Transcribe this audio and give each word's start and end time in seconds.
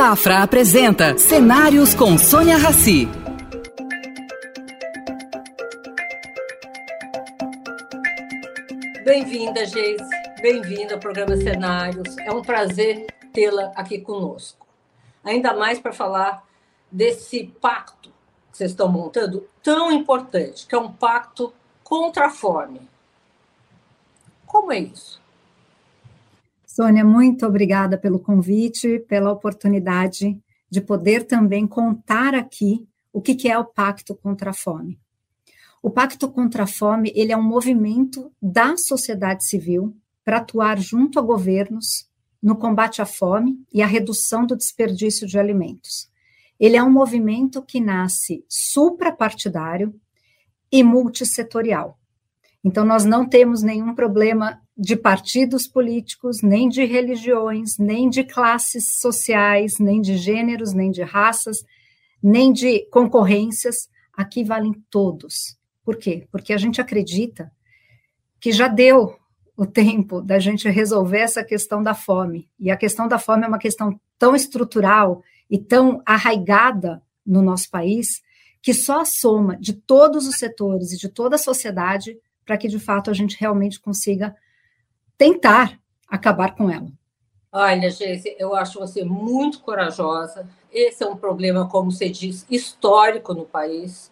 Safra 0.00 0.42
apresenta 0.42 1.18
Cenários 1.18 1.94
com 1.94 2.16
Sônia 2.16 2.56
Rassi. 2.56 3.06
Bem-vinda, 9.04 9.66
Geise. 9.66 10.02
Bem-vinda 10.40 10.94
ao 10.94 11.00
programa 11.00 11.36
Cenários. 11.36 12.16
É 12.16 12.32
um 12.32 12.40
prazer 12.40 13.08
tê-la 13.34 13.72
aqui 13.76 14.00
conosco. 14.00 14.66
Ainda 15.22 15.52
mais 15.52 15.78
para 15.78 15.92
falar 15.92 16.48
desse 16.90 17.48
pacto 17.60 18.08
que 18.50 18.56
vocês 18.56 18.70
estão 18.70 18.90
montando, 18.90 19.46
tão 19.62 19.92
importante, 19.92 20.66
que 20.66 20.74
é 20.74 20.78
um 20.78 20.90
pacto 20.90 21.52
contra 21.84 22.28
a 22.28 22.30
fome. 22.30 22.88
Como 24.46 24.72
é 24.72 24.78
isso? 24.78 25.20
Sônia, 26.72 27.04
muito 27.04 27.44
obrigada 27.44 27.98
pelo 27.98 28.20
convite, 28.20 29.00
pela 29.08 29.32
oportunidade 29.32 30.40
de 30.70 30.80
poder 30.80 31.26
também 31.26 31.66
contar 31.66 32.32
aqui 32.32 32.86
o 33.12 33.20
que 33.20 33.48
é 33.48 33.58
o 33.58 33.64
Pacto 33.64 34.14
contra 34.14 34.50
a 34.50 34.52
Fome. 34.52 34.96
O 35.82 35.90
Pacto 35.90 36.30
contra 36.30 36.62
a 36.62 36.66
Fome 36.68 37.12
ele 37.16 37.32
é 37.32 37.36
um 37.36 37.42
movimento 37.42 38.32
da 38.40 38.76
sociedade 38.76 39.44
civil 39.48 39.96
para 40.24 40.36
atuar 40.36 40.78
junto 40.78 41.18
a 41.18 41.22
governos 41.22 42.08
no 42.40 42.54
combate 42.54 43.02
à 43.02 43.04
fome 43.04 43.58
e 43.74 43.82
à 43.82 43.86
redução 43.86 44.46
do 44.46 44.56
desperdício 44.56 45.26
de 45.26 45.40
alimentos. 45.40 46.08
Ele 46.58 46.76
é 46.76 46.82
um 46.82 46.90
movimento 46.90 47.62
que 47.62 47.80
nasce 47.80 48.44
suprapartidário 48.48 49.92
e 50.70 50.84
multissetorial. 50.84 51.98
Então, 52.62 52.84
nós 52.84 53.04
não 53.04 53.28
temos 53.28 53.60
nenhum 53.60 53.92
problema 53.92 54.60
de 54.80 54.96
partidos 54.96 55.68
políticos, 55.68 56.40
nem 56.40 56.66
de 56.66 56.82
religiões, 56.86 57.76
nem 57.76 58.08
de 58.08 58.24
classes 58.24 58.98
sociais, 58.98 59.78
nem 59.78 60.00
de 60.00 60.16
gêneros, 60.16 60.72
nem 60.72 60.90
de 60.90 61.02
raças, 61.02 61.62
nem 62.22 62.50
de 62.50 62.86
concorrências. 62.86 63.90
Aqui 64.16 64.42
valem 64.42 64.72
todos. 64.90 65.58
Por 65.84 65.98
quê? 65.98 66.26
Porque 66.32 66.54
a 66.54 66.56
gente 66.56 66.80
acredita 66.80 67.52
que 68.40 68.52
já 68.52 68.68
deu 68.68 69.14
o 69.54 69.66
tempo 69.66 70.22
da 70.22 70.38
gente 70.38 70.66
resolver 70.70 71.18
essa 71.18 71.44
questão 71.44 71.82
da 71.82 71.92
fome. 71.92 72.48
E 72.58 72.70
a 72.70 72.76
questão 72.76 73.06
da 73.06 73.18
fome 73.18 73.44
é 73.44 73.48
uma 73.48 73.58
questão 73.58 74.00
tão 74.18 74.34
estrutural 74.34 75.22
e 75.50 75.58
tão 75.58 76.00
arraigada 76.06 77.02
no 77.26 77.42
nosso 77.42 77.68
país 77.68 78.22
que 78.62 78.72
só 78.72 79.02
a 79.02 79.04
soma 79.04 79.58
de 79.58 79.74
todos 79.74 80.26
os 80.26 80.36
setores 80.36 80.92
e 80.92 80.96
de 80.96 81.10
toda 81.10 81.36
a 81.36 81.38
sociedade 81.38 82.16
para 82.46 82.56
que, 82.56 82.66
de 82.66 82.78
fato, 82.78 83.10
a 83.10 83.14
gente 83.14 83.36
realmente 83.38 83.78
consiga 83.78 84.34
tentar 85.20 85.78
acabar 86.08 86.54
com 86.54 86.70
ela. 86.70 86.90
Olha, 87.52 87.90
Geise, 87.90 88.34
eu 88.38 88.54
acho 88.54 88.80
você 88.80 89.04
muito 89.04 89.60
corajosa. 89.60 90.48
Esse 90.72 91.04
é 91.04 91.06
um 91.06 91.14
problema, 91.14 91.68
como 91.68 91.92
você 91.92 92.08
diz, 92.08 92.46
histórico 92.48 93.34
no 93.34 93.44
país. 93.44 94.10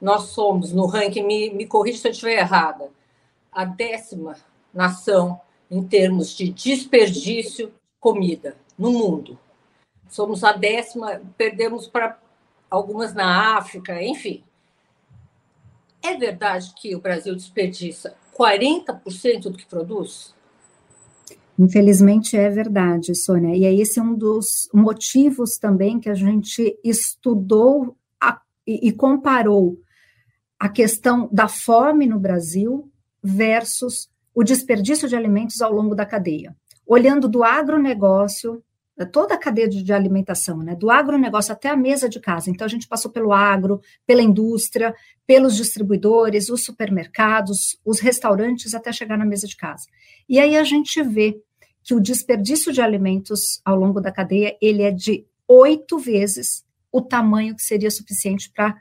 Nós 0.00 0.30
somos, 0.30 0.72
no 0.72 0.86
ranking, 0.86 1.24
me, 1.24 1.50
me 1.50 1.66
corrija 1.66 1.98
se 1.98 2.08
eu 2.08 2.12
estiver 2.12 2.38
errada, 2.38 2.88
a 3.52 3.66
décima 3.66 4.36
nação 4.72 5.38
em 5.70 5.86
termos 5.86 6.34
de 6.34 6.48
desperdício 6.48 7.66
de 7.66 7.74
comida 8.00 8.56
no 8.78 8.90
mundo. 8.90 9.38
Somos 10.08 10.42
a 10.42 10.52
décima, 10.52 11.20
perdemos 11.36 11.86
para 11.86 12.18
algumas 12.70 13.12
na 13.12 13.58
África, 13.58 14.02
enfim. 14.02 14.42
É 16.02 16.14
verdade 16.14 16.72
que 16.74 16.96
o 16.96 17.00
Brasil 17.00 17.36
desperdiça 17.36 18.16
40% 18.34 19.50
do 19.50 19.58
que 19.58 19.66
produz? 19.66 20.37
Infelizmente 21.58 22.36
é 22.36 22.48
verdade, 22.48 23.14
Sônia. 23.14 23.56
E 23.56 23.80
esse 23.80 23.98
é 23.98 24.02
um 24.02 24.14
dos 24.14 24.68
motivos 24.72 25.58
também 25.58 25.98
que 25.98 26.08
a 26.08 26.14
gente 26.14 26.78
estudou 26.84 27.96
a, 28.20 28.40
e, 28.66 28.88
e 28.88 28.92
comparou 28.92 29.80
a 30.58 30.68
questão 30.68 31.28
da 31.32 31.48
fome 31.48 32.06
no 32.06 32.18
Brasil 32.18 32.88
versus 33.22 34.08
o 34.32 34.44
desperdício 34.44 35.08
de 35.08 35.16
alimentos 35.16 35.60
ao 35.60 35.72
longo 35.72 35.96
da 35.96 36.06
cadeia. 36.06 36.56
Olhando 36.86 37.28
do 37.28 37.42
agronegócio 37.42 38.62
toda 39.06 39.34
a 39.34 39.38
cadeia 39.38 39.68
de, 39.68 39.82
de, 39.82 39.92
alimentação, 39.92 40.58
né, 40.58 40.74
do 40.74 40.90
agronegócio 40.90 41.52
até 41.52 41.68
a 41.68 41.76
mesa 41.76 42.08
de 42.08 42.18
casa. 42.18 42.50
Então, 42.50 42.64
a 42.64 42.68
gente 42.68 42.88
passou 42.88 43.10
pelo 43.10 43.32
agro, 43.32 43.80
pela 44.06 44.22
indústria, 44.22 44.94
pelos 45.26 45.56
distribuidores, 45.56 46.48
os 46.48 46.64
supermercados, 46.64 47.78
os 47.84 48.00
restaurantes, 48.00 48.74
até 48.74 48.92
chegar 48.92 49.16
na 49.16 49.24
mesa 49.24 49.46
de 49.46 49.56
casa. 49.56 49.86
E 50.28 50.40
aí 50.40 50.56
a 50.56 50.64
gente 50.64 51.00
vê 51.02 51.40
que 51.88 51.94
o 51.94 52.00
desperdício 52.00 52.70
de 52.70 52.82
alimentos 52.82 53.62
ao 53.64 53.74
longo 53.74 53.98
da 53.98 54.12
cadeia, 54.12 54.54
ele 54.60 54.82
é 54.82 54.90
de 54.90 55.24
oito 55.48 55.98
vezes 55.98 56.62
o 56.92 57.00
tamanho 57.00 57.56
que 57.56 57.62
seria 57.62 57.90
suficiente 57.90 58.52
para 58.52 58.76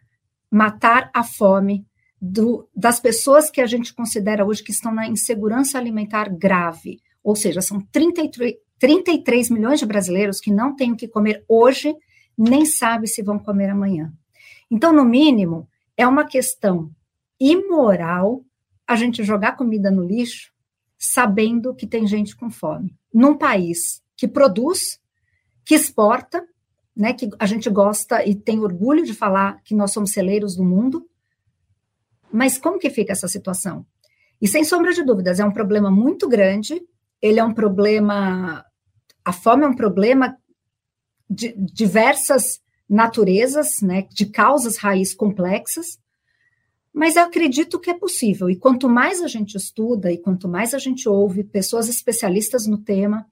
matar 0.51 1.09
a 1.13 1.23
fome 1.23 1.87
do, 2.21 2.67
das 2.75 2.99
pessoas 2.99 3.49
que 3.49 3.61
a 3.61 3.65
gente 3.65 3.93
considera 3.93 4.45
hoje 4.45 4.61
que 4.61 4.73
estão 4.73 4.93
na 4.93 5.07
insegurança 5.07 5.77
alimentar 5.77 6.27
grave. 6.27 6.99
Ou 7.23 7.33
seja, 7.33 7.61
são 7.61 7.79
33, 7.79 8.55
33 8.77 9.51
milhões 9.51 9.79
de 9.79 9.85
brasileiros 9.85 10.41
que 10.41 10.51
não 10.51 10.75
têm 10.75 10.91
o 10.91 10.97
que 10.97 11.07
comer 11.07 11.45
hoje, 11.47 11.95
nem 12.37 12.65
sabem 12.65 13.07
se 13.07 13.23
vão 13.23 13.39
comer 13.39 13.69
amanhã. 13.69 14.11
Então, 14.69 14.91
no 14.91 15.05
mínimo, 15.05 15.65
é 15.95 16.05
uma 16.05 16.25
questão 16.25 16.91
imoral 17.39 18.43
a 18.85 18.97
gente 18.97 19.23
jogar 19.23 19.55
comida 19.55 19.89
no 19.89 20.03
lixo 20.03 20.51
sabendo 20.97 21.75
que 21.75 21.85
tem 21.85 22.07
gente 22.07 22.35
com 22.35 22.49
fome. 22.49 22.95
Num 23.13 23.37
país 23.37 24.01
que 24.15 24.27
produz, 24.27 24.99
que 25.65 25.75
exporta, 25.75 26.45
né, 26.95 27.13
que 27.13 27.29
a 27.37 27.45
gente 27.45 27.69
gosta 27.69 28.25
e 28.25 28.33
tem 28.33 28.59
orgulho 28.59 29.05
de 29.05 29.13
falar 29.13 29.61
que 29.63 29.75
nós 29.75 29.91
somos 29.91 30.11
celeiros 30.11 30.55
do 30.55 30.63
mundo. 30.63 31.07
Mas 32.31 32.57
como 32.57 32.79
que 32.79 32.89
fica 32.89 33.11
essa 33.11 33.27
situação? 33.27 33.85
E 34.41 34.47
sem 34.47 34.63
sombra 34.63 34.93
de 34.93 35.03
dúvidas, 35.03 35.39
é 35.39 35.45
um 35.45 35.51
problema 35.51 35.91
muito 35.91 36.27
grande, 36.27 36.81
ele 37.21 37.39
é 37.39 37.43
um 37.43 37.53
problema 37.53 38.65
a 39.27 39.33
fome 39.33 39.65
é 39.65 39.67
um 39.67 39.75
problema 39.75 40.37
de 41.29 41.53
diversas 41.57 42.61
naturezas, 42.89 43.81
né, 43.81 44.03
de 44.09 44.27
causas 44.27 44.77
raiz 44.77 45.13
complexas, 45.13 45.99
mas 46.97 47.15
eu 47.15 47.21
acredito 47.21 47.79
que 47.79 47.91
é 47.91 47.93
possível. 47.93 48.49
E 48.49 48.55
quanto 48.55 48.89
mais 48.89 49.21
a 49.21 49.27
gente 49.27 49.55
estuda 49.55 50.11
e 50.11 50.17
quanto 50.17 50.47
mais 50.47 50.73
a 50.73 50.79
gente 50.79 51.07
ouve 51.07 51.43
pessoas 51.43 51.87
especialistas 51.87 52.65
no 52.65 52.79
tema, 52.79 53.27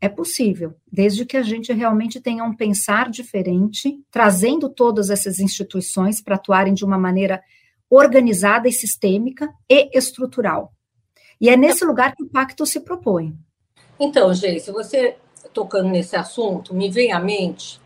é 0.00 0.08
possível, 0.08 0.74
desde 0.90 1.26
que 1.26 1.36
a 1.36 1.42
gente 1.42 1.70
realmente 1.70 2.18
tenha 2.18 2.42
um 2.42 2.56
pensar 2.56 3.10
diferente, 3.10 4.00
trazendo 4.10 4.70
todas 4.70 5.10
essas 5.10 5.38
instituições 5.38 6.22
para 6.22 6.36
atuarem 6.36 6.72
de 6.72 6.82
uma 6.82 6.96
maneira 6.96 7.42
organizada 7.90 8.66
e 8.66 8.72
sistêmica 8.72 9.52
e 9.68 9.90
estrutural. 9.92 10.72
E 11.38 11.50
é 11.50 11.58
nesse 11.58 11.84
lugar 11.84 12.16
que 12.16 12.22
o 12.22 12.28
pacto 12.28 12.64
se 12.64 12.80
propõe. 12.80 13.36
Então, 14.00 14.32
gente, 14.32 14.60
se 14.60 14.72
você 14.72 15.16
tocando 15.52 15.90
nesse 15.90 16.16
assunto, 16.16 16.74
me 16.74 16.88
vem 16.88 17.12
à 17.12 17.20
mente 17.20 17.78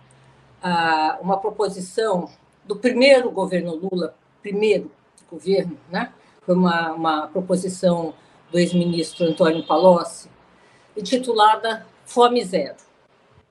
ah, 0.63 1.19
uma 1.21 1.39
proposição 1.39 2.31
do 2.65 2.77
primeiro 2.77 3.33
governo 3.33 3.75
Lula, 3.75 4.15
primeiro 4.43 4.91
governo, 5.31 5.79
né? 5.91 6.13
Foi 6.45 6.55
uma, 6.55 6.93
uma 6.93 7.29
proposição 7.29 8.15
do 8.51 8.59
ex-ministro 8.59 9.27
Antônio 9.27 9.65
Palocci, 9.67 10.29
intitulada 10.97 11.87
Fome 12.05 12.45
Zero. 12.45 12.77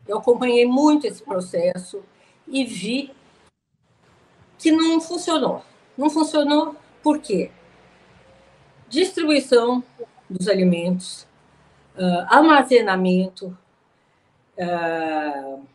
Eu 0.07 0.17
acompanhei 0.17 0.65
muito 0.65 1.07
esse 1.07 1.23
processo 1.23 2.03
e 2.47 2.65
vi 2.65 3.11
que 4.59 4.71
não 4.71 4.99
funcionou. 5.01 5.63
Não 5.97 6.09
funcionou 6.09 6.75
por 7.01 7.19
quê? 7.19 7.49
Distribuição 8.89 9.83
dos 10.29 10.47
alimentos 10.47 11.27
uh, 11.95 12.25
armazenamento. 12.27 13.57
Uh, 14.57 15.65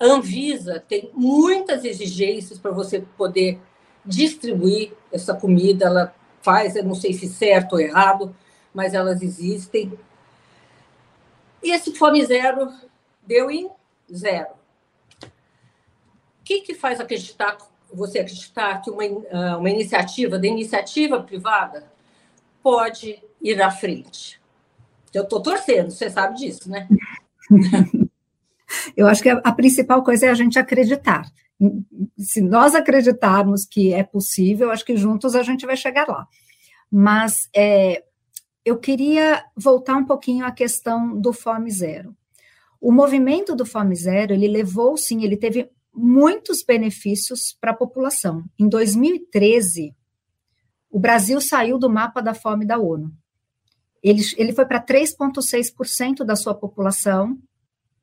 Anvisa 0.00 0.78
tem 0.88 1.10
muitas 1.12 1.84
exigências 1.84 2.58
para 2.58 2.70
você 2.70 3.00
poder 3.16 3.60
distribuir 4.08 4.92
essa 5.12 5.34
comida. 5.34 5.86
Ela 5.86 6.14
faz, 6.40 6.74
eu 6.74 6.84
não 6.84 6.94
sei 6.94 7.12
se 7.12 7.28
certo 7.28 7.74
ou 7.74 7.80
errado, 7.80 8.34
mas 8.72 8.94
elas 8.94 9.22
existem. 9.22 9.92
E 11.62 11.70
esse 11.70 11.94
Fome 11.94 12.24
Zero 12.24 12.72
deu 13.26 13.50
em 13.50 13.68
zero. 14.12 14.50
O 15.22 16.44
que, 16.44 16.62
que 16.62 16.74
faz 16.74 16.98
acreditar, 16.98 17.58
você 17.92 18.20
acreditar 18.20 18.80
que 18.80 18.90
uma, 18.90 19.02
ah, 19.30 19.58
uma 19.58 19.68
iniciativa, 19.68 20.38
da 20.38 20.46
iniciativa 20.46 21.22
privada, 21.22 21.84
pode 22.62 23.22
ir 23.42 23.60
à 23.60 23.70
frente? 23.70 24.40
Eu 25.12 25.24
estou 25.24 25.42
torcendo, 25.42 25.90
você 25.90 26.08
sabe 26.08 26.36
disso, 26.36 26.70
né? 26.70 26.88
Eu 28.96 29.06
acho 29.06 29.22
que 29.22 29.30
a, 29.30 29.38
a 29.38 29.52
principal 29.52 30.02
coisa 30.02 30.26
é 30.26 30.30
a 30.30 30.34
gente 30.34 30.58
acreditar. 30.58 31.30
Se 32.16 32.40
nós 32.40 32.74
acreditarmos 32.74 33.64
que 33.64 33.92
é 33.92 34.02
possível, 34.02 34.70
acho 34.70 34.84
que 34.84 34.96
juntos 34.96 35.34
a 35.34 35.42
gente 35.42 35.66
vai 35.66 35.76
chegar 35.76 36.06
lá. 36.08 36.26
Mas 36.90 37.48
é, 37.54 38.04
eu 38.64 38.78
queria 38.78 39.44
voltar 39.56 39.96
um 39.96 40.04
pouquinho 40.04 40.44
à 40.44 40.50
questão 40.50 41.18
do 41.18 41.32
Fome 41.32 41.70
Zero. 41.70 42.16
O 42.80 42.92
movimento 42.92 43.56
do 43.56 43.66
Fome 43.66 43.96
Zero, 43.96 44.32
ele 44.32 44.46
levou, 44.46 44.96
sim, 44.96 45.24
ele 45.24 45.36
teve 45.36 45.68
muitos 45.92 46.62
benefícios 46.62 47.56
para 47.60 47.72
a 47.72 47.76
população. 47.76 48.44
Em 48.58 48.68
2013, 48.68 49.94
o 50.90 50.98
Brasil 50.98 51.40
saiu 51.40 51.78
do 51.78 51.90
mapa 51.90 52.20
da 52.20 52.34
fome 52.34 52.64
da 52.64 52.78
ONU. 52.78 53.12
Ele, 54.02 54.22
ele 54.36 54.52
foi 54.52 54.64
para 54.64 54.80
3,6% 54.80 56.24
da 56.24 56.36
sua 56.36 56.54
população 56.54 57.36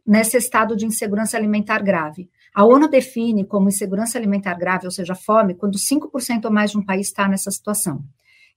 nesse 0.05 0.37
estado 0.37 0.75
de 0.75 0.85
insegurança 0.85 1.37
alimentar 1.37 1.81
grave. 1.81 2.29
A 2.55 2.63
ONU 2.63 2.87
define 2.87 3.43
como 3.43 3.67
insegurança 3.67 4.17
alimentar 4.17 4.53
grave, 4.53 4.85
ou 4.85 4.91
seja, 4.91 5.13
fome, 5.13 5.55
quando 5.55 5.77
5% 5.77 6.45
ou 6.45 6.51
mais 6.51 6.71
de 6.71 6.77
um 6.77 6.85
país 6.85 7.07
está 7.07 7.27
nessa 7.27 7.51
situação. 7.51 8.01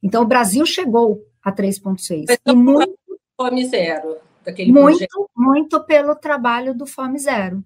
Então, 0.00 0.22
o 0.22 0.26
Brasil 0.26 0.64
chegou 0.64 1.26
a 1.42 1.52
3,6%. 1.52 2.38
E 2.46 2.54
muito. 2.54 2.96
Fome 3.36 3.66
zero. 3.66 4.16
muito, 4.68 4.98
projeto. 4.98 5.30
muito 5.36 5.84
pelo 5.84 6.14
trabalho 6.14 6.72
do 6.74 6.86
Fome 6.86 7.18
Zero, 7.18 7.64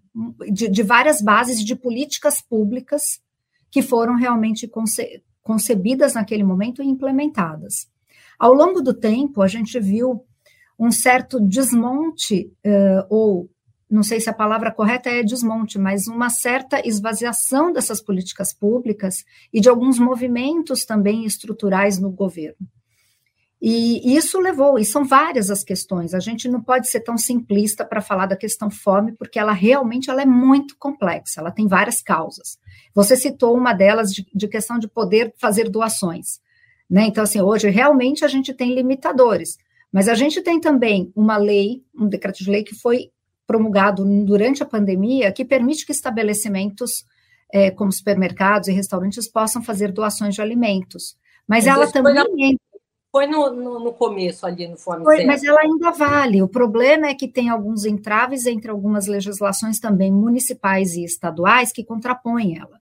de, 0.51 0.69
de 0.69 0.83
várias 0.83 1.21
bases 1.21 1.63
de 1.63 1.77
políticas 1.77 2.41
públicas 2.41 3.21
que 3.71 3.83
foram 3.83 4.17
realmente 4.17 4.67
conce, 4.67 5.23
concebidas 5.43 6.15
naquele 6.15 6.45
momento 6.45 6.83
e 6.83 6.87
implementadas. 6.87 7.89
Ao 8.39 8.55
longo 8.55 8.81
do 8.81 8.95
tempo, 8.95 9.43
a 9.43 9.49
gente 9.49 9.79
viu 9.79 10.25
um 10.79 10.91
certo 10.91 11.39
desmonte, 11.39 12.51
uh, 12.67 13.07
ou 13.09 13.51
não 13.93 14.03
sei 14.03 14.21
se 14.21 14.31
a 14.31 14.35
palavra 14.35 14.73
correta 14.73 15.11
é 15.11 15.23
desmonte, 15.23 15.79
mas 15.79 16.07
uma 16.07 16.31
certa 16.31 16.81
esvaziação 16.87 17.71
dessas 17.71 18.01
políticas 18.01 18.53
públicas 18.53 19.23
e 19.53 19.61
de 19.61 19.69
alguns 19.69 19.99
movimentos 19.99 20.87
também 20.87 21.27
estruturais 21.27 21.99
no 21.99 22.11
governo. 22.11 22.67
E 23.61 24.17
isso 24.17 24.41
levou, 24.41 24.79
e 24.79 24.85
são 24.85 25.05
várias 25.05 25.51
as 25.51 25.63
questões, 25.63 26.15
a 26.15 26.19
gente 26.19 26.49
não 26.49 26.61
pode 26.61 26.89
ser 26.89 27.01
tão 27.01 27.17
simplista 27.19 27.85
para 27.85 28.01
falar 28.01 28.27
da 28.27 28.35
questão 28.35 28.71
fome, 28.71 29.13
porque 29.13 29.39
ela 29.39 29.53
realmente 29.53 30.11
ela 30.11 30.23
é 30.23 30.27
muito 30.27 30.75
complexa, 30.79 31.41
ela 31.41 31.53
tem 31.53 31.69
várias 31.69 32.03
causas. 32.03 32.59
Você 32.95 33.15
citou 33.15 33.55
uma 33.55 33.73
delas 33.73 34.13
de, 34.13 34.27
de 34.35 34.49
questão 34.49 34.79
de 34.79 34.89
poder 34.89 35.35
fazer 35.39 35.69
doações. 35.69 36.41
Né? 36.91 37.05
Então, 37.05 37.23
assim, 37.23 37.41
hoje 37.41 37.69
realmente 37.69 38.25
a 38.25 38.29
gente 38.29 38.53
tem 38.55 38.75
limitadores, 38.75 39.59
mas 39.93 40.09
a 40.09 40.15
gente 40.15 40.41
tem 40.41 40.59
também 40.59 41.13
uma 41.15 41.37
lei, 41.37 41.85
um 41.95 42.09
decreto 42.09 42.43
de 42.43 42.51
lei 42.51 42.65
que 42.65 42.75
foi 42.75 43.13
promulgado 43.53 44.03
durante 44.25 44.63
a 44.63 44.67
pandemia 44.67 45.31
que 45.31 45.45
permite 45.45 45.85
que 45.85 45.93
estabelecimentos 45.93 47.05
é, 47.53 47.71
como 47.71 47.93
supermercados 47.93 48.69
e 48.69 48.73
restaurantes 48.73 49.29
possam 49.29 49.63
fazer 49.63 49.93
doações 49.93 50.35
de 50.35 50.41
alimentos. 50.41 51.19
Mas, 51.47 51.67
ela 51.67 51.87
também 51.91 52.15
foi, 52.15 52.81
foi 53.13 53.27
no, 53.27 53.53
no, 53.53 53.79
no, 53.79 53.93
começo 53.93 54.47
ali 54.47 54.67
no 54.67 54.79
Fome 54.79 55.05
foi, 55.05 55.27
Mas 55.27 55.45
ela 55.45 55.61
ainda 55.61 55.91
vale. 55.91 56.41
O 56.41 56.49
problema 56.49 57.09
é 57.09 57.15
que 57.15 57.29
tem 57.29 57.51
alguns 57.51 57.85
entraves 57.85 58.47
entre 58.47 58.71
algumas 58.71 59.07
legislações 59.07 59.79
também 59.79 60.11
municipais 60.11 60.95
e 60.95 61.05
estaduais 61.05 61.73
que 61.73 61.85
contrapõem 61.85 62.59
ela. 62.59 62.81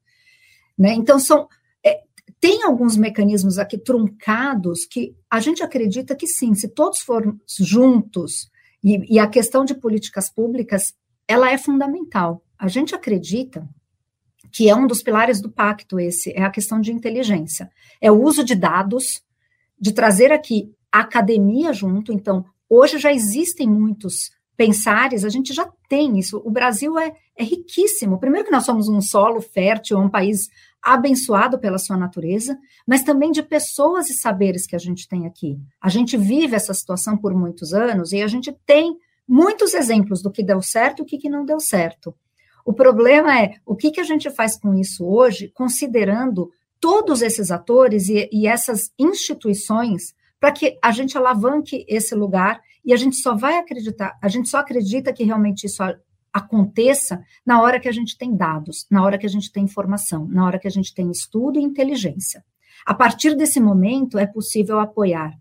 Né? 0.77 0.93
Então, 0.93 1.19
são, 1.19 1.49
é, 1.85 1.99
tem 2.39 2.63
alguns 2.63 2.95
mecanismos 2.95 3.59
aqui 3.59 3.77
truncados 3.77 4.85
que 4.85 5.13
a 5.29 5.41
gente 5.41 5.61
acredita 5.61 6.15
que 6.15 6.27
sim, 6.27 6.55
se 6.55 6.69
todos 6.69 7.01
formos 7.01 7.41
juntos 7.59 8.49
e, 8.83 9.15
e 9.15 9.19
a 9.19 9.27
questão 9.27 9.63
de 9.63 9.75
políticas 9.75 10.29
públicas, 10.29 10.93
ela 11.27 11.51
é 11.51 11.57
fundamental. 11.57 12.43
A 12.57 12.67
gente 12.67 12.95
acredita 12.95 13.67
que 14.51 14.69
é 14.69 14.75
um 14.75 14.85
dos 14.85 15.01
pilares 15.01 15.39
do 15.39 15.49
pacto 15.49 15.99
esse, 15.99 16.31
é 16.31 16.43
a 16.43 16.49
questão 16.49 16.81
de 16.81 16.91
inteligência. 16.91 17.69
É 18.01 18.11
o 18.11 18.21
uso 18.21 18.43
de 18.43 18.55
dados, 18.55 19.21
de 19.79 19.93
trazer 19.93 20.31
aqui 20.31 20.73
a 20.91 20.99
academia 20.99 21.71
junto. 21.71 22.11
Então, 22.11 22.45
hoje 22.69 22.97
já 22.99 23.13
existem 23.13 23.67
muitos 23.67 24.31
pensares, 24.61 25.25
a 25.25 25.29
gente 25.29 25.55
já 25.55 25.67
tem 25.89 26.19
isso. 26.19 26.39
O 26.45 26.51
Brasil 26.51 26.99
é, 26.99 27.15
é 27.35 27.43
riquíssimo. 27.43 28.19
Primeiro 28.19 28.45
que 28.45 28.51
nós 28.51 28.63
somos 28.63 28.87
um 28.87 29.01
solo 29.01 29.41
fértil, 29.41 29.97
um 29.97 30.07
país 30.07 30.49
abençoado 30.79 31.57
pela 31.57 31.79
sua 31.79 31.97
natureza, 31.97 32.55
mas 32.85 33.01
também 33.01 33.31
de 33.31 33.41
pessoas 33.41 34.07
e 34.11 34.13
saberes 34.13 34.67
que 34.67 34.75
a 34.75 34.79
gente 34.79 35.07
tem 35.07 35.25
aqui. 35.25 35.57
A 35.81 35.89
gente 35.89 36.15
vive 36.15 36.55
essa 36.55 36.75
situação 36.75 37.17
por 37.17 37.33
muitos 37.33 37.73
anos 37.73 38.11
e 38.11 38.21
a 38.21 38.27
gente 38.27 38.55
tem 38.63 38.95
muitos 39.27 39.73
exemplos 39.73 40.21
do 40.21 40.29
que 40.29 40.43
deu 40.43 40.61
certo 40.61 40.99
e 40.99 41.01
o 41.01 41.05
que, 41.05 41.17
que 41.17 41.29
não 41.29 41.43
deu 41.43 41.59
certo. 41.59 42.13
O 42.63 42.71
problema 42.71 43.41
é 43.41 43.55
o 43.65 43.75
que, 43.75 43.89
que 43.89 43.99
a 43.99 44.03
gente 44.03 44.29
faz 44.29 44.59
com 44.59 44.75
isso 44.75 45.03
hoje, 45.03 45.51
considerando 45.55 46.51
todos 46.79 47.23
esses 47.23 47.49
atores 47.49 48.09
e, 48.09 48.29
e 48.31 48.45
essas 48.45 48.91
instituições 48.99 50.13
para 50.39 50.51
que 50.51 50.77
a 50.83 50.91
gente 50.91 51.17
alavanque 51.17 51.83
esse 51.87 52.13
lugar 52.13 52.61
e 52.83 52.93
a 52.93 52.97
gente 52.97 53.17
só 53.17 53.35
vai 53.35 53.57
acreditar, 53.57 54.17
a 54.21 54.27
gente 54.27 54.49
só 54.49 54.57
acredita 54.57 55.13
que 55.13 55.23
realmente 55.23 55.65
isso 55.65 55.83
aconteça 56.33 57.23
na 57.45 57.61
hora 57.61 57.79
que 57.79 57.89
a 57.89 57.91
gente 57.91 58.17
tem 58.17 58.35
dados, 58.35 58.87
na 58.89 59.03
hora 59.03 59.17
que 59.17 59.25
a 59.25 59.29
gente 59.29 59.51
tem 59.51 59.65
informação, 59.65 60.27
na 60.27 60.45
hora 60.45 60.59
que 60.59 60.67
a 60.67 60.71
gente 60.71 60.93
tem 60.93 61.11
estudo 61.11 61.59
e 61.59 61.63
inteligência. 61.63 62.43
A 62.85 62.93
partir 62.93 63.35
desse 63.35 63.59
momento, 63.59 64.17
é 64.17 64.25
possível 64.25 64.79
apoiar, 64.79 65.37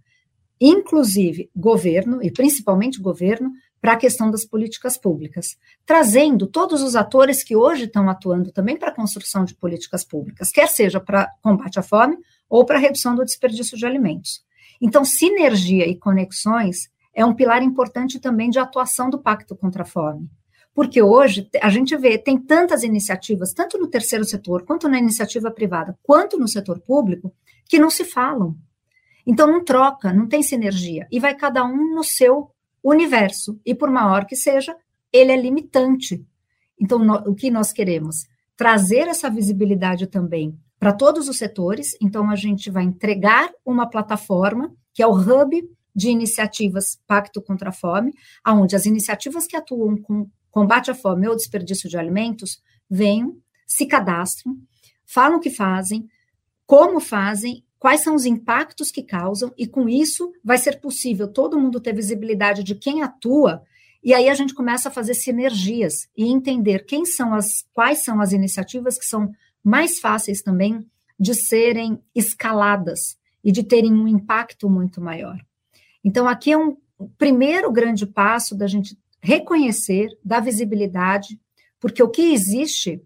inclusive, 0.60 1.48
governo, 1.56 2.22
e 2.22 2.30
principalmente 2.30 3.00
governo, 3.00 3.52
para 3.80 3.94
a 3.94 3.96
questão 3.96 4.30
das 4.30 4.44
políticas 4.44 4.98
públicas, 4.98 5.56
trazendo 5.86 6.46
todos 6.46 6.82
os 6.82 6.94
atores 6.94 7.42
que 7.42 7.56
hoje 7.56 7.84
estão 7.84 8.10
atuando 8.10 8.52
também 8.52 8.76
para 8.76 8.90
a 8.90 8.94
construção 8.94 9.44
de 9.44 9.54
políticas 9.54 10.04
públicas, 10.04 10.50
quer 10.50 10.68
seja 10.68 11.00
para 11.00 11.30
combate 11.40 11.78
à 11.78 11.82
fome 11.82 12.18
ou 12.48 12.66
para 12.66 12.76
a 12.76 12.80
redução 12.80 13.14
do 13.14 13.24
desperdício 13.24 13.78
de 13.78 13.86
alimentos. 13.86 14.44
Então, 14.82 15.02
sinergia 15.02 15.88
e 15.88 15.96
conexões 15.96 16.90
é 17.14 17.24
um 17.24 17.34
pilar 17.34 17.62
importante 17.62 18.20
também 18.20 18.50
de 18.50 18.58
atuação 18.58 19.10
do 19.10 19.18
Pacto 19.18 19.56
contra 19.56 19.82
a 19.82 19.86
Fome. 19.86 20.30
Porque 20.74 21.02
hoje 21.02 21.48
a 21.60 21.68
gente 21.68 21.96
vê, 21.96 22.16
tem 22.16 22.38
tantas 22.38 22.82
iniciativas, 22.82 23.52
tanto 23.52 23.76
no 23.76 23.88
terceiro 23.88 24.24
setor, 24.24 24.64
quanto 24.64 24.88
na 24.88 24.98
iniciativa 24.98 25.50
privada, 25.50 25.98
quanto 26.02 26.38
no 26.38 26.46
setor 26.46 26.80
público, 26.80 27.34
que 27.68 27.78
não 27.78 27.90
se 27.90 28.04
falam. 28.04 28.56
Então 29.26 29.46
não 29.46 29.64
troca, 29.64 30.12
não 30.12 30.28
tem 30.28 30.42
sinergia. 30.42 31.06
E 31.10 31.18
vai 31.18 31.34
cada 31.34 31.64
um 31.64 31.94
no 31.94 32.04
seu 32.04 32.50
universo. 32.82 33.60
E 33.64 33.74
por 33.74 33.90
maior 33.90 34.24
que 34.24 34.36
seja, 34.36 34.76
ele 35.12 35.32
é 35.32 35.36
limitante. 35.36 36.24
Então, 36.80 36.98
no, 36.98 37.14
o 37.30 37.34
que 37.34 37.50
nós 37.50 37.72
queremos? 37.72 38.26
Trazer 38.56 39.06
essa 39.08 39.28
visibilidade 39.28 40.06
também 40.06 40.58
para 40.78 40.92
todos 40.92 41.28
os 41.28 41.36
setores. 41.36 41.96
Então, 42.00 42.30
a 42.30 42.36
gente 42.36 42.70
vai 42.70 42.84
entregar 42.84 43.50
uma 43.64 43.88
plataforma, 43.88 44.72
que 44.94 45.02
é 45.02 45.06
o 45.06 45.12
hub 45.12 45.62
de 45.94 46.08
iniciativas 46.08 46.98
Pacto 47.06 47.40
contra 47.42 47.70
a 47.70 47.72
Fome, 47.72 48.12
onde 48.46 48.76
as 48.76 48.86
iniciativas 48.86 49.46
que 49.46 49.56
atuam 49.56 49.96
com 49.96 50.28
combate 50.50 50.90
à 50.90 50.94
fome 50.94 51.28
ou 51.28 51.36
desperdício 51.36 51.88
de 51.88 51.96
alimentos, 51.96 52.60
venham, 52.88 53.36
se 53.66 53.86
cadastram, 53.86 54.56
falam 55.06 55.38
o 55.38 55.40
que 55.40 55.50
fazem, 55.50 56.08
como 56.66 57.00
fazem, 57.00 57.64
quais 57.78 58.02
são 58.02 58.14
os 58.14 58.26
impactos 58.26 58.90
que 58.90 59.02
causam, 59.02 59.52
e 59.56 59.66
com 59.66 59.88
isso 59.88 60.32
vai 60.44 60.58
ser 60.58 60.80
possível 60.80 61.28
todo 61.28 61.58
mundo 61.58 61.80
ter 61.80 61.94
visibilidade 61.94 62.62
de 62.62 62.74
quem 62.74 63.02
atua, 63.02 63.62
e 64.02 64.14
aí 64.14 64.28
a 64.28 64.34
gente 64.34 64.54
começa 64.54 64.88
a 64.88 64.92
fazer 64.92 65.14
sinergias 65.14 66.08
e 66.16 66.24
entender 66.26 66.84
quem 66.84 67.04
são 67.04 67.34
as, 67.34 67.64
quais 67.72 68.02
são 68.02 68.20
as 68.20 68.32
iniciativas 68.32 68.98
que 68.98 69.04
são 69.04 69.30
mais 69.62 70.00
fáceis 70.00 70.42
também 70.42 70.84
de 71.18 71.34
serem 71.34 72.00
escaladas 72.14 73.18
e 73.44 73.52
de 73.52 73.62
terem 73.62 73.92
um 73.92 74.08
impacto 74.08 74.70
muito 74.70 75.00
maior. 75.00 75.38
Então, 76.04 76.26
aqui 76.28 76.52
é 76.52 76.58
um 76.58 76.76
primeiro 77.18 77.70
grande 77.70 78.06
passo 78.06 78.56
da 78.56 78.66
gente 78.66 78.98
reconhecer, 79.22 80.08
dar 80.24 80.40
visibilidade, 80.40 81.38
porque 81.78 82.02
o 82.02 82.08
que 82.08 82.32
existe, 82.32 83.02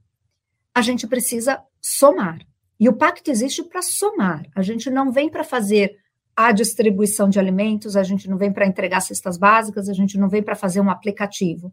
a 0.74 0.82
gente 0.82 1.06
precisa 1.06 1.62
somar. 1.80 2.38
E 2.78 2.88
o 2.88 2.92
pacto 2.92 3.30
existe 3.30 3.62
para 3.62 3.82
somar. 3.82 4.44
A 4.54 4.62
gente 4.62 4.90
não 4.90 5.12
vem 5.12 5.28
para 5.28 5.44
fazer 5.44 5.96
a 6.36 6.50
distribuição 6.50 7.28
de 7.28 7.38
alimentos, 7.38 7.96
a 7.96 8.02
gente 8.02 8.28
não 8.28 8.36
vem 8.36 8.52
para 8.52 8.66
entregar 8.66 9.00
cestas 9.00 9.38
básicas, 9.38 9.88
a 9.88 9.92
gente 9.92 10.18
não 10.18 10.28
vem 10.28 10.42
para 10.42 10.56
fazer 10.56 10.80
um 10.80 10.90
aplicativo. 10.90 11.72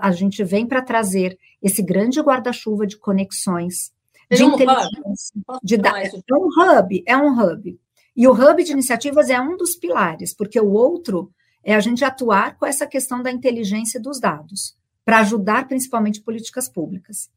A 0.00 0.10
gente 0.12 0.42
vem 0.42 0.66
para 0.66 0.82
trazer 0.82 1.38
esse 1.62 1.82
grande 1.82 2.20
guarda-chuva 2.20 2.86
de 2.86 2.96
conexões, 2.96 3.92
de 4.30 4.42
um 4.44 4.54
inteligência, 4.54 5.40
de 5.62 5.76
dar. 5.76 6.02
É 6.02 6.10
um 6.32 6.48
hub, 6.48 7.04
é 7.06 7.16
um 7.16 7.40
hub. 7.40 7.78
E 8.16 8.26
o 8.28 8.32
hub 8.32 8.62
de 8.62 8.72
iniciativas 8.72 9.28
é 9.28 9.40
um 9.40 9.56
dos 9.56 9.76
pilares, 9.76 10.34
porque 10.34 10.60
o 10.60 10.70
outro 10.70 11.32
é 11.62 11.74
a 11.74 11.80
gente 11.80 12.04
atuar 12.04 12.56
com 12.56 12.66
essa 12.66 12.86
questão 12.86 13.22
da 13.22 13.30
inteligência 13.30 14.00
dos 14.00 14.20
dados, 14.20 14.76
para 15.04 15.18
ajudar 15.20 15.66
principalmente 15.66 16.20
políticas 16.20 16.68
públicas. 16.68 17.30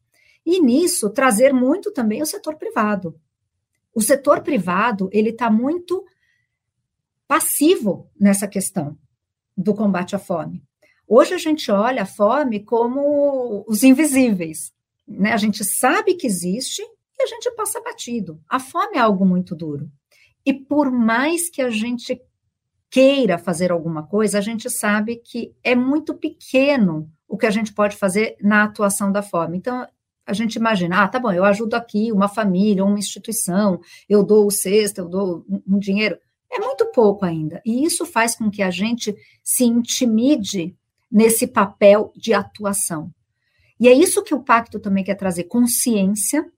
E 0.44 0.60
nisso, 0.60 1.10
trazer 1.10 1.52
muito 1.52 1.92
também 1.92 2.22
o 2.22 2.26
setor 2.26 2.56
privado. 2.56 3.18
O 3.94 4.00
setor 4.00 4.42
privado, 4.42 5.08
ele 5.12 5.30
está 5.30 5.50
muito 5.50 6.04
passivo 7.26 8.08
nessa 8.18 8.46
questão 8.46 8.96
do 9.56 9.74
combate 9.74 10.14
à 10.14 10.18
fome. 10.18 10.62
Hoje 11.06 11.34
a 11.34 11.38
gente 11.38 11.70
olha 11.70 12.02
a 12.02 12.06
fome 12.06 12.60
como 12.60 13.64
os 13.66 13.82
invisíveis. 13.82 14.72
Né? 15.06 15.32
A 15.32 15.36
gente 15.36 15.64
sabe 15.64 16.14
que 16.14 16.26
existe 16.26 16.82
e 17.18 17.22
a 17.22 17.26
gente 17.26 17.50
passa 17.52 17.80
batido. 17.80 18.40
A 18.48 18.60
fome 18.60 18.96
é 18.96 19.00
algo 19.00 19.26
muito 19.26 19.56
duro. 19.56 19.90
E 20.48 20.54
por 20.54 20.90
mais 20.90 21.50
que 21.50 21.60
a 21.60 21.68
gente 21.68 22.18
queira 22.88 23.36
fazer 23.36 23.70
alguma 23.70 24.04
coisa, 24.06 24.38
a 24.38 24.40
gente 24.40 24.70
sabe 24.70 25.16
que 25.16 25.54
é 25.62 25.74
muito 25.74 26.14
pequeno 26.14 27.06
o 27.28 27.36
que 27.36 27.44
a 27.44 27.50
gente 27.50 27.74
pode 27.74 27.98
fazer 27.98 28.34
na 28.40 28.64
atuação 28.64 29.12
da 29.12 29.20
fome. 29.20 29.58
Então, 29.58 29.86
a 30.24 30.32
gente 30.32 30.54
imagina, 30.54 31.02
ah, 31.02 31.08
tá 31.08 31.20
bom, 31.20 31.30
eu 31.30 31.44
ajudo 31.44 31.74
aqui 31.74 32.10
uma 32.10 32.28
família, 32.28 32.82
uma 32.82 32.98
instituição, 32.98 33.78
eu 34.08 34.24
dou 34.24 34.46
o 34.46 34.50
cesto, 34.50 35.02
eu 35.02 35.06
dou 35.06 35.44
um 35.68 35.78
dinheiro. 35.78 36.18
É 36.50 36.58
muito 36.58 36.86
pouco 36.92 37.26
ainda. 37.26 37.60
E 37.62 37.84
isso 37.84 38.06
faz 38.06 38.34
com 38.34 38.50
que 38.50 38.62
a 38.62 38.70
gente 38.70 39.14
se 39.44 39.64
intimide 39.64 40.74
nesse 41.12 41.46
papel 41.46 42.10
de 42.16 42.32
atuação. 42.32 43.12
E 43.78 43.86
é 43.86 43.92
isso 43.92 44.24
que 44.24 44.34
o 44.34 44.42
pacto 44.42 44.80
também 44.80 45.04
quer 45.04 45.14
trazer 45.14 45.44
consciência 45.44 46.50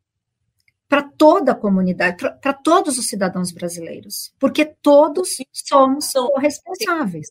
para 0.90 1.04
toda 1.04 1.52
a 1.52 1.54
comunidade, 1.54 2.16
para 2.40 2.52
todos 2.52 2.98
os 2.98 3.06
cidadãos 3.06 3.52
brasileiros, 3.52 4.34
porque 4.40 4.64
todos 4.64 5.36
somos 5.52 6.12
responsáveis. 6.36 7.30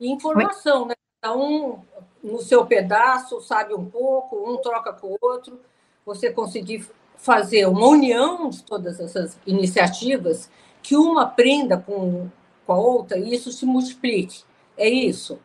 Informação, 0.00 0.82
Oi? 0.82 0.88
né? 0.88 0.94
Cada 1.22 1.36
um 1.36 1.78
no 2.20 2.40
seu 2.40 2.66
pedaço 2.66 3.40
sabe 3.40 3.72
um 3.72 3.88
pouco, 3.88 4.52
um 4.52 4.56
troca 4.56 4.92
com 4.92 5.12
o 5.12 5.18
outro. 5.20 5.60
Você 6.04 6.32
conseguir 6.32 6.88
fazer 7.16 7.66
uma 7.66 7.86
união 7.86 8.50
de 8.50 8.64
todas 8.64 8.98
essas 8.98 9.38
iniciativas, 9.46 10.50
que 10.82 10.96
uma 10.96 11.22
aprenda 11.22 11.78
com, 11.78 12.28
com 12.66 12.72
a 12.72 12.76
outra 12.76 13.16
e 13.16 13.32
isso 13.32 13.52
se 13.52 13.64
multiplique. 13.64 14.42
É 14.76 14.88
isso? 14.88 15.38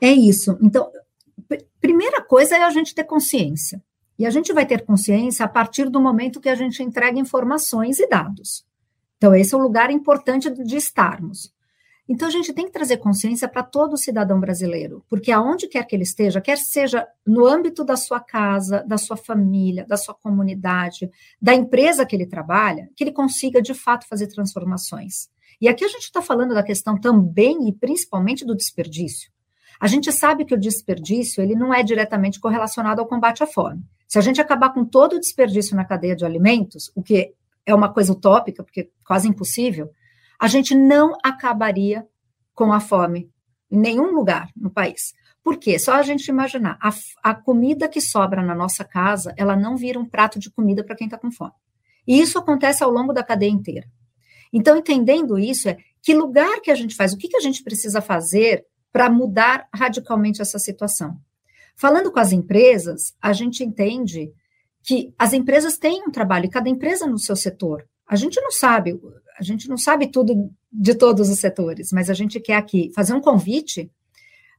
É 0.00 0.10
isso. 0.10 0.58
Então, 0.60 0.90
primeira 1.80 2.20
coisa 2.22 2.56
é 2.56 2.62
a 2.64 2.70
gente 2.70 2.92
ter 2.92 3.04
consciência. 3.04 3.80
E 4.18 4.26
a 4.26 4.30
gente 4.30 4.52
vai 4.52 4.66
ter 4.66 4.84
consciência 4.84 5.44
a 5.44 5.48
partir 5.48 5.88
do 5.88 6.00
momento 6.00 6.40
que 6.40 6.48
a 6.48 6.54
gente 6.54 6.82
entrega 6.82 7.18
informações 7.18 8.00
e 8.00 8.08
dados. 8.08 8.66
Então, 9.16 9.34
esse 9.34 9.54
é 9.54 9.58
o 9.58 9.60
lugar 9.60 9.90
importante 9.90 10.50
de 10.50 10.76
estarmos. 10.76 11.52
Então, 12.08 12.26
a 12.26 12.30
gente 12.30 12.54
tem 12.54 12.64
que 12.64 12.72
trazer 12.72 12.96
consciência 12.96 13.46
para 13.46 13.62
todo 13.62 13.96
cidadão 13.96 14.40
brasileiro, 14.40 15.04
porque 15.10 15.30
aonde 15.30 15.68
quer 15.68 15.84
que 15.84 15.94
ele 15.94 16.04
esteja, 16.04 16.40
quer 16.40 16.56
seja 16.56 17.06
no 17.26 17.46
âmbito 17.46 17.84
da 17.84 17.96
sua 17.96 18.18
casa, 18.18 18.82
da 18.86 18.96
sua 18.96 19.16
família, 19.16 19.84
da 19.86 19.96
sua 19.96 20.14
comunidade, 20.14 21.10
da 21.40 21.54
empresa 21.54 22.06
que 22.06 22.16
ele 22.16 22.24
trabalha, 22.24 22.88
que 22.96 23.04
ele 23.04 23.12
consiga 23.12 23.60
de 23.60 23.74
fato 23.74 24.08
fazer 24.08 24.26
transformações. 24.28 25.28
E 25.60 25.68
aqui 25.68 25.84
a 25.84 25.88
gente 25.88 26.04
está 26.04 26.22
falando 26.22 26.54
da 26.54 26.62
questão 26.62 26.98
também 26.98 27.68
e 27.68 27.72
principalmente 27.72 28.44
do 28.44 28.56
desperdício. 28.56 29.30
A 29.78 29.86
gente 29.86 30.10
sabe 30.10 30.44
que 30.44 30.54
o 30.54 30.58
desperdício 30.58 31.42
ele 31.42 31.54
não 31.54 31.74
é 31.74 31.82
diretamente 31.82 32.40
correlacionado 32.40 33.00
ao 33.00 33.06
combate 33.06 33.42
à 33.42 33.46
fome. 33.46 33.84
Se 34.08 34.18
a 34.18 34.22
gente 34.22 34.40
acabar 34.40 34.70
com 34.70 34.86
todo 34.86 35.16
o 35.16 35.20
desperdício 35.20 35.76
na 35.76 35.84
cadeia 35.84 36.16
de 36.16 36.24
alimentos, 36.24 36.90
o 36.96 37.02
que 37.02 37.34
é 37.66 37.74
uma 37.74 37.92
coisa 37.92 38.12
utópica, 38.12 38.64
porque 38.64 38.80
é 38.80 38.88
quase 39.04 39.28
impossível, 39.28 39.90
a 40.40 40.48
gente 40.48 40.74
não 40.74 41.12
acabaria 41.22 42.06
com 42.54 42.72
a 42.72 42.80
fome 42.80 43.30
em 43.70 43.78
nenhum 43.78 44.12
lugar 44.12 44.48
no 44.56 44.70
país. 44.70 45.12
Por 45.44 45.58
quê? 45.58 45.78
Só 45.78 45.92
a 45.92 46.02
gente 46.02 46.26
imaginar, 46.28 46.78
a, 46.80 46.90
a 47.22 47.34
comida 47.34 47.88
que 47.88 48.00
sobra 48.00 48.42
na 48.42 48.54
nossa 48.54 48.82
casa, 48.82 49.34
ela 49.36 49.54
não 49.54 49.76
vira 49.76 49.98
um 49.98 50.08
prato 50.08 50.38
de 50.38 50.50
comida 50.50 50.82
para 50.82 50.96
quem 50.96 51.06
está 51.06 51.18
com 51.18 51.30
fome. 51.30 51.52
E 52.06 52.18
isso 52.18 52.38
acontece 52.38 52.82
ao 52.82 52.90
longo 52.90 53.12
da 53.12 53.22
cadeia 53.22 53.50
inteira. 53.50 53.86
Então, 54.50 54.76
entendendo 54.76 55.38
isso, 55.38 55.68
é 55.68 55.76
que 56.02 56.14
lugar 56.14 56.60
que 56.62 56.70
a 56.70 56.74
gente 56.74 56.94
faz, 56.94 57.12
o 57.12 57.18
que, 57.18 57.28
que 57.28 57.36
a 57.36 57.40
gente 57.40 57.62
precisa 57.62 58.00
fazer 58.00 58.64
para 58.90 59.10
mudar 59.10 59.68
radicalmente 59.74 60.40
essa 60.40 60.58
situação. 60.58 61.18
Falando 61.78 62.10
com 62.10 62.18
as 62.18 62.32
empresas, 62.32 63.14
a 63.22 63.32
gente 63.32 63.62
entende 63.62 64.32
que 64.82 65.14
as 65.16 65.32
empresas 65.32 65.78
têm 65.78 66.02
um 66.02 66.10
trabalho, 66.10 66.46
e 66.46 66.50
cada 66.50 66.68
empresa 66.68 67.06
no 67.06 67.20
seu 67.20 67.36
setor. 67.36 67.86
A 68.04 68.16
gente 68.16 68.40
não 68.40 68.50
sabe, 68.50 69.00
a 69.38 69.42
gente 69.44 69.68
não 69.68 69.78
sabe 69.78 70.08
tudo 70.08 70.50
de 70.72 70.94
todos 70.96 71.30
os 71.30 71.38
setores, 71.38 71.92
mas 71.92 72.10
a 72.10 72.14
gente 72.14 72.40
quer 72.40 72.56
aqui 72.56 72.90
fazer 72.96 73.14
um 73.14 73.20
convite 73.20 73.88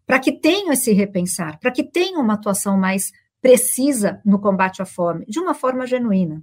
para 0.06 0.18
que 0.18 0.32
tenham 0.32 0.72
esse 0.72 0.94
repensar, 0.94 1.60
para 1.60 1.72
que 1.72 1.84
tenham 1.84 2.22
uma 2.22 2.36
atuação 2.36 2.78
mais 2.78 3.12
precisa 3.42 4.22
no 4.24 4.40
combate 4.40 4.82
à 4.82 4.86
fome, 4.86 5.26
de 5.26 5.40
uma 5.40 5.54
forma 5.54 5.86
genuína. 5.86 6.42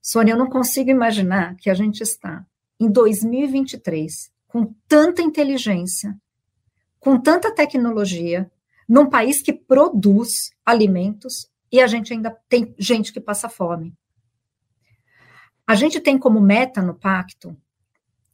Sônia, 0.00 0.34
eu 0.34 0.38
não 0.38 0.48
consigo 0.48 0.90
imaginar 0.90 1.56
que 1.56 1.68
a 1.68 1.74
gente 1.74 2.02
está 2.02 2.46
em 2.78 2.88
2023 2.88 4.30
com 4.46 4.72
tanta 4.86 5.22
inteligência, 5.22 6.16
com 7.00 7.18
tanta 7.18 7.52
tecnologia, 7.52 8.48
num 8.88 9.08
país 9.08 9.40
que 9.40 9.52
produz 9.52 10.50
alimentos 10.64 11.50
e 11.70 11.80
a 11.80 11.86
gente 11.86 12.12
ainda 12.12 12.30
tem 12.48 12.74
gente 12.78 13.12
que 13.12 13.20
passa 13.20 13.48
fome. 13.48 13.94
A 15.66 15.74
gente 15.74 16.00
tem 16.00 16.18
como 16.18 16.40
meta 16.40 16.82
no 16.82 16.94
pacto 16.94 17.56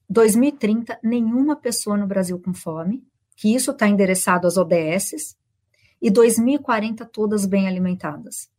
2030 0.09 0.99
nenhuma 1.05 1.55
pessoa 1.55 1.97
no 1.97 2.07
Brasil 2.07 2.41
com 2.41 2.53
fome, 2.53 3.07
que 3.37 3.55
isso 3.55 3.71
está 3.71 3.87
endereçado 3.87 4.47
às 4.47 4.57
ODSs, 4.57 5.37
e 6.03 6.11
2040 6.11 7.07
todas 7.07 7.47
bem 7.47 7.69
alimentadas. 7.69 8.51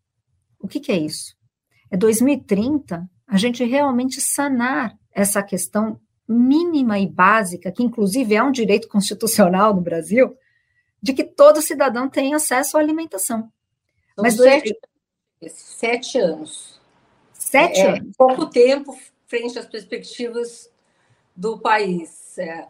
O 0.57 0.67
que, 0.67 0.79
que 0.79 0.91
é 0.91 0.97
isso? 0.97 1.35
É 1.89 1.97
2030 1.97 3.09
a 3.27 3.37
gente 3.37 3.65
realmente 3.65 4.21
sanar 4.21 4.97
essa 5.11 5.43
questão 5.43 5.99
mínima 6.27 6.97
e 6.97 7.07
básica, 7.07 7.71
que 7.71 7.83
inclusive 7.83 8.33
é 8.33 8.41
um 8.41 8.51
direito 8.51 8.87
constitucional 8.87 9.75
no 9.75 9.81
Brasil, 9.81 10.33
de 11.01 11.13
que 11.13 11.23
todo 11.23 11.61
cidadão 11.61 12.09
tem 12.09 12.33
acesso 12.33 12.77
à 12.77 12.79
alimentação. 12.79 13.51
São 14.15 14.23
Mas 14.23 14.35
sete, 14.35 14.77
sete 15.49 16.19
anos. 16.19 16.79
Sete 17.33 17.79
é, 17.79 17.97
anos. 17.97 18.15
Pouco 18.17 18.49
tempo 18.49 18.97
frente 19.27 19.57
às 19.57 19.65
perspectivas 19.65 20.69
do 21.35 21.57
país. 21.57 22.37
É, 22.37 22.67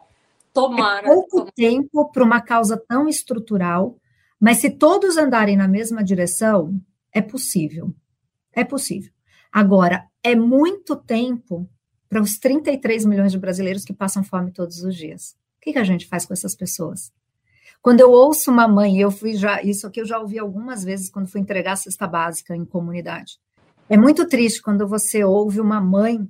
tomara. 0.52 1.06
É 1.06 1.10
pouco 1.10 1.30
tomara. 1.30 1.52
tempo 1.52 2.10
para 2.10 2.24
uma 2.24 2.40
causa 2.40 2.76
tão 2.76 3.08
estrutural, 3.08 3.96
mas 4.40 4.58
se 4.58 4.70
todos 4.70 5.16
andarem 5.16 5.56
na 5.56 5.68
mesma 5.68 6.02
direção, 6.02 6.80
é 7.12 7.20
possível. 7.20 7.94
É 8.52 8.64
possível. 8.64 9.12
Agora, 9.52 10.08
é 10.22 10.34
muito 10.34 10.96
tempo 10.96 11.68
para 12.08 12.20
os 12.20 12.38
33 12.38 13.04
milhões 13.04 13.32
de 13.32 13.38
brasileiros 13.38 13.84
que 13.84 13.92
passam 13.92 14.24
fome 14.24 14.52
todos 14.52 14.82
os 14.82 14.94
dias. 14.94 15.36
O 15.56 15.60
que, 15.62 15.72
que 15.72 15.78
a 15.78 15.84
gente 15.84 16.06
faz 16.06 16.24
com 16.24 16.32
essas 16.32 16.54
pessoas? 16.54 17.12
Quando 17.82 17.98
eu 17.98 18.12
ouço 18.12 18.48
uma 18.48 18.68
mãe, 18.68 19.00
eu 19.00 19.10
fui 19.10 19.34
já, 19.34 19.60
isso 19.60 19.88
aqui 19.88 20.00
eu 20.00 20.06
já 20.06 20.20
ouvi 20.20 20.38
algumas 20.38 20.84
vezes 20.84 21.10
quando 21.10 21.26
fui 21.26 21.40
entregar 21.40 21.72
a 21.72 21.76
cesta 21.76 22.06
básica 22.06 22.54
em 22.54 22.64
comunidade. 22.64 23.40
É 23.88 23.96
muito 23.96 24.28
triste 24.28 24.62
quando 24.62 24.86
você 24.86 25.24
ouve 25.24 25.60
uma 25.60 25.80
mãe 25.80 26.28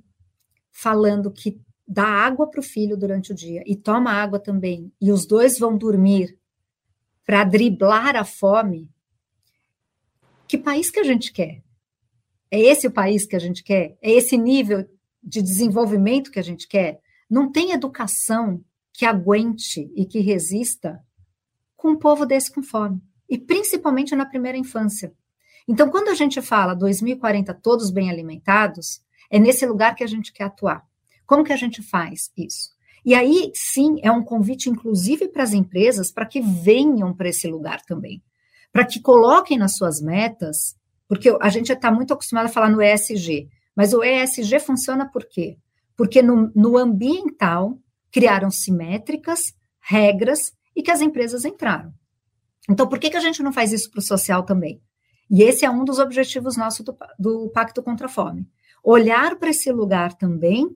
falando 0.71 1.31
que 1.31 1.61
dá 1.87 2.05
água 2.05 2.49
para 2.49 2.61
o 2.61 2.63
filho 2.63 2.97
durante 2.97 3.33
o 3.33 3.35
dia 3.35 3.63
e 3.67 3.77
toma 3.77 4.11
água 4.11 4.39
também, 4.39 4.91
e 4.99 5.13
os 5.13 5.27
dois 5.27 5.59
vão 5.59 5.77
dormir 5.77 6.39
para 7.27 7.45
driblar 7.45 8.17
a 8.17 8.25
fome. 8.25 8.91
Que 10.49 10.57
país 10.57 10.91
que 10.91 11.01
a 11.01 11.05
gente 11.05 11.33
quer? 11.33 11.63
É 12.51 12.59
esse 12.59 12.87
o 12.87 12.91
país 12.91 13.27
que 13.27 13.37
a 13.37 13.39
gente 13.39 13.63
quer? 13.63 13.97
É 14.01 14.11
esse 14.11 14.39
nível 14.39 14.89
de 15.23 15.43
desenvolvimento 15.43 16.31
que 16.31 16.39
a 16.39 16.43
gente 16.43 16.67
quer, 16.67 17.01
não 17.29 17.53
tem 17.53 17.73
educação 17.73 18.65
que 18.91 19.05
aguente 19.05 19.93
e 19.95 20.07
que 20.07 20.21
resista 20.21 20.99
com 21.83 21.89
um 21.89 21.97
povo 21.97 22.25
desse 22.25 22.53
com 22.53 22.63
fome, 22.63 23.03
e 23.29 23.37
principalmente 23.37 24.15
na 24.15 24.25
primeira 24.25 24.57
infância. 24.57 25.13
Então, 25.67 25.91
quando 25.91 26.11
a 26.11 26.15
gente 26.15 26.41
fala 26.41 26.77
2040 26.77 27.53
todos 27.55 27.91
bem 27.91 28.09
alimentados, 28.09 29.03
é 29.29 29.37
nesse 29.37 29.67
lugar 29.67 29.97
que 29.97 30.05
a 30.05 30.07
gente 30.07 30.33
quer 30.33 30.45
atuar. 30.45 30.87
Como 31.27 31.43
que 31.43 31.53
a 31.53 31.57
gente 31.57 31.83
faz 31.83 32.31
isso? 32.37 32.71
E 33.05 33.17
aí, 33.17 33.51
sim, 33.53 33.97
é 34.01 34.13
um 34.13 34.23
convite, 34.23 34.71
inclusive, 34.71 35.27
para 35.27 35.43
as 35.43 35.53
empresas, 35.53 36.13
para 36.13 36.25
que 36.25 36.41
venham 36.41 37.13
para 37.13 37.31
esse 37.31 37.49
lugar 37.49 37.83
também. 37.83 38.23
Para 38.71 38.87
que 38.87 39.01
coloquem 39.01 39.59
nas 39.59 39.75
suas 39.75 40.01
metas, 40.01 40.77
porque 41.09 41.37
a 41.41 41.49
gente 41.49 41.73
está 41.73 41.91
muito 41.91 42.15
acostumado 42.15 42.47
a 42.47 42.49
falar 42.49 42.71
no 42.71 42.81
ESG, 42.81 43.49
mas 43.75 43.93
o 43.93 44.05
ESG 44.05 44.61
funciona 44.61 45.11
por 45.11 45.25
quê? 45.25 45.59
Porque 45.97 46.23
no, 46.23 46.53
no 46.55 46.79
ambiental 46.79 47.77
criaram-se 48.13 48.71
métricas, 48.71 49.53
regras 49.81 50.53
e 50.75 50.83
que 50.83 50.91
as 50.91 51.01
empresas 51.01 51.45
entraram. 51.45 51.93
Então, 52.69 52.89
por 52.89 52.99
que, 52.99 53.11
que 53.11 53.17
a 53.17 53.21
gente 53.21 53.43
não 53.43 53.53
faz 53.53 53.73
isso 53.73 53.91
para 53.91 53.99
o 53.99 54.03
social 54.03 54.45
também? 54.45 54.81
E 55.31 55.43
esse 55.43 55.65
é 55.65 55.71
um 55.71 55.85
dos 55.85 55.99
objetivos 55.99 56.57
nossos 56.57 56.85
do, 56.85 56.97
do 57.19 57.51
Pacto 57.51 57.83
contra 57.83 58.07
a 58.07 58.11
Fome. 58.11 58.47
Olhar 58.85 59.37
para 59.37 59.51
esse 59.51 59.71
lugar 59.73 60.15
também 60.15 60.69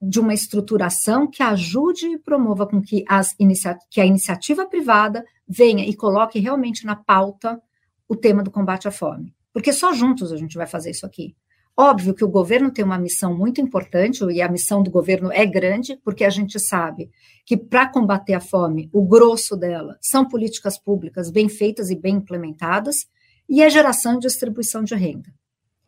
de 0.00 0.18
uma 0.18 0.32
estruturação 0.32 1.26
que 1.26 1.42
ajude 1.42 2.06
e 2.06 2.18
promova 2.18 2.66
com 2.66 2.80
que, 2.80 3.04
as 3.08 3.34
inicia 3.38 3.78
que 3.90 4.00
a 4.00 4.06
iniciativa 4.06 4.66
privada 4.66 5.24
venha 5.46 5.84
e 5.84 5.94
coloque 5.94 6.38
realmente 6.38 6.86
na 6.86 6.96
pauta 6.96 7.60
o 8.08 8.16
tema 8.16 8.42
do 8.42 8.50
combate 8.50 8.88
à 8.88 8.90
fome. 8.90 9.34
Porque 9.52 9.72
só 9.72 9.92
juntos 9.92 10.32
a 10.32 10.36
gente 10.36 10.56
vai 10.56 10.66
fazer 10.66 10.90
isso 10.90 11.04
aqui. 11.04 11.36
Óbvio 11.82 12.12
que 12.12 12.22
o 12.22 12.28
governo 12.28 12.70
tem 12.70 12.84
uma 12.84 12.98
missão 12.98 13.34
muito 13.34 13.58
importante, 13.58 14.22
e 14.24 14.42
a 14.42 14.50
missão 14.50 14.82
do 14.82 14.90
governo 14.90 15.32
é 15.32 15.46
grande, 15.46 15.98
porque 16.04 16.24
a 16.24 16.28
gente 16.28 16.60
sabe 16.60 17.10
que 17.46 17.56
para 17.56 17.90
combater 17.90 18.34
a 18.34 18.40
fome, 18.40 18.90
o 18.92 19.02
grosso 19.02 19.56
dela 19.56 19.96
são 19.98 20.28
políticas 20.28 20.78
públicas 20.78 21.30
bem 21.30 21.48
feitas 21.48 21.88
e 21.88 21.96
bem 21.96 22.16
implementadas, 22.16 23.06
e 23.48 23.62
a 23.62 23.70
geração 23.70 24.16
e 24.16 24.18
distribuição 24.18 24.84
de 24.84 24.94
renda. 24.94 25.32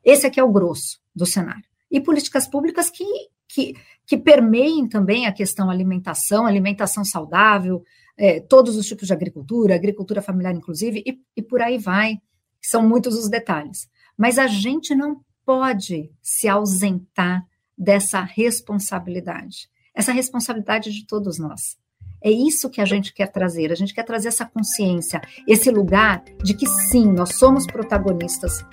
Esse 0.02 0.26
aqui 0.26 0.40
é 0.40 0.42
o 0.42 0.50
grosso 0.50 0.98
do 1.14 1.26
cenário. 1.26 1.68
E 1.90 2.00
políticas 2.00 2.48
públicas 2.48 2.88
que, 2.88 3.04
que, 3.46 3.74
que 4.06 4.16
permeiem 4.16 4.88
também 4.88 5.26
a 5.26 5.32
questão 5.32 5.68
alimentação, 5.68 6.46
alimentação 6.46 7.04
saudável, 7.04 7.82
é, 8.16 8.40
todos 8.40 8.78
os 8.78 8.86
tipos 8.86 9.08
de 9.08 9.12
agricultura, 9.12 9.74
agricultura 9.74 10.22
familiar, 10.22 10.54
inclusive, 10.54 11.02
e, 11.06 11.20
e 11.36 11.42
por 11.42 11.60
aí 11.60 11.76
vai. 11.76 12.16
São 12.62 12.82
muitos 12.82 13.14
os 13.14 13.28
detalhes. 13.28 13.90
Mas 14.16 14.38
a 14.38 14.46
gente 14.46 14.94
não 14.94 15.20
pode 15.52 16.10
se 16.22 16.48
ausentar 16.48 17.46
dessa 17.76 18.22
responsabilidade. 18.22 19.68
Essa 19.94 20.10
responsabilidade 20.10 20.90
de 20.90 21.06
todos 21.06 21.38
nós. 21.38 21.76
É 22.22 22.30
isso 22.30 22.70
que 22.70 22.80
a 22.80 22.86
gente 22.86 23.12
quer 23.12 23.26
trazer. 23.26 23.70
A 23.70 23.74
gente 23.74 23.92
quer 23.92 24.02
trazer 24.02 24.28
essa 24.28 24.46
consciência, 24.46 25.20
esse 25.46 25.70
lugar 25.70 26.24
de 26.42 26.54
que 26.54 26.66
sim, 26.66 27.06
nós 27.12 27.34
somos 27.34 27.66
protagonistas 27.66 28.64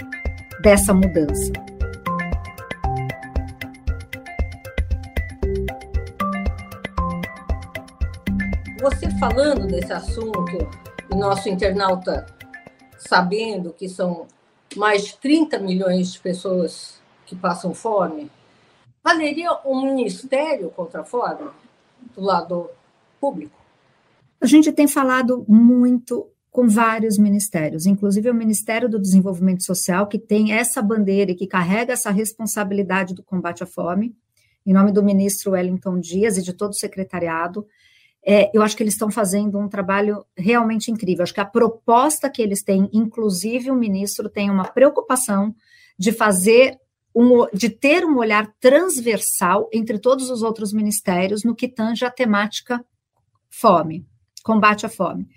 dessa 0.61 0.93
mudança. 0.93 1.51
Você 8.79 9.11
falando 9.19 9.67
desse 9.67 9.91
assunto, 9.91 10.69
e 11.11 11.15
nosso 11.15 11.49
internauta 11.49 12.25
sabendo 12.97 13.73
que 13.73 13.89
são 13.89 14.27
mais 14.77 15.05
de 15.05 15.17
30 15.17 15.59
milhões 15.59 16.13
de 16.13 16.19
pessoas 16.19 16.99
que 17.25 17.35
passam 17.35 17.73
fome, 17.73 18.29
valeria 19.03 19.51
um 19.65 19.95
ministério 19.95 20.69
contra 20.71 21.01
a 21.01 21.03
fome 21.03 21.49
do 22.15 22.21
lado 22.21 22.69
público? 23.19 23.57
A 24.41 24.45
gente 24.45 24.71
tem 24.71 24.87
falado 24.87 25.43
muito 25.47 26.27
com 26.51 26.67
vários 26.67 27.17
ministérios, 27.17 27.85
inclusive 27.85 28.29
o 28.29 28.33
Ministério 28.33 28.89
do 28.89 28.99
Desenvolvimento 28.99 29.63
Social, 29.63 30.07
que 30.07 30.17
tem 30.17 30.53
essa 30.53 30.81
bandeira 30.81 31.31
e 31.31 31.35
que 31.35 31.45
carrega 31.45 31.93
essa 31.93 32.09
responsabilidade 32.09 33.13
do 33.13 33.21
combate 33.21 33.63
à 33.63 33.65
fome, 33.65 34.15
em 34.65 34.73
nome 34.73 34.91
do 34.91 35.03
ministro 35.03 35.51
Wellington 35.51 35.99
Dias 35.99 36.37
e 36.37 36.41
de 36.41 36.53
todo 36.53 36.71
o 36.71 36.75
secretariado. 36.75 37.67
É, 38.25 38.51
eu 38.53 38.61
acho 38.61 38.75
que 38.75 38.83
eles 38.83 38.93
estão 38.93 39.09
fazendo 39.09 39.57
um 39.57 39.69
trabalho 39.69 40.25
realmente 40.37 40.91
incrível. 40.91 41.23
Acho 41.23 41.33
que 41.33 41.39
a 41.39 41.45
proposta 41.45 42.29
que 42.29 42.41
eles 42.41 42.63
têm, 42.63 42.89
inclusive 42.93 43.71
o 43.71 43.75
ministro 43.75 44.29
tem 44.29 44.49
uma 44.49 44.65
preocupação 44.65 45.55
de 45.97 46.11
fazer 46.11 46.77
um, 47.15 47.47
de 47.53 47.69
ter 47.69 48.05
um 48.05 48.17
olhar 48.17 48.53
transversal 48.59 49.69
entre 49.73 49.97
todos 49.97 50.29
os 50.29 50.41
outros 50.41 50.71
ministérios 50.71 51.43
no 51.43 51.55
que 51.55 51.67
tange 51.67 52.05
a 52.05 52.11
temática 52.11 52.83
fome, 53.49 54.05
combate 54.43 54.85
à 54.85 54.89
fome. 54.89 55.27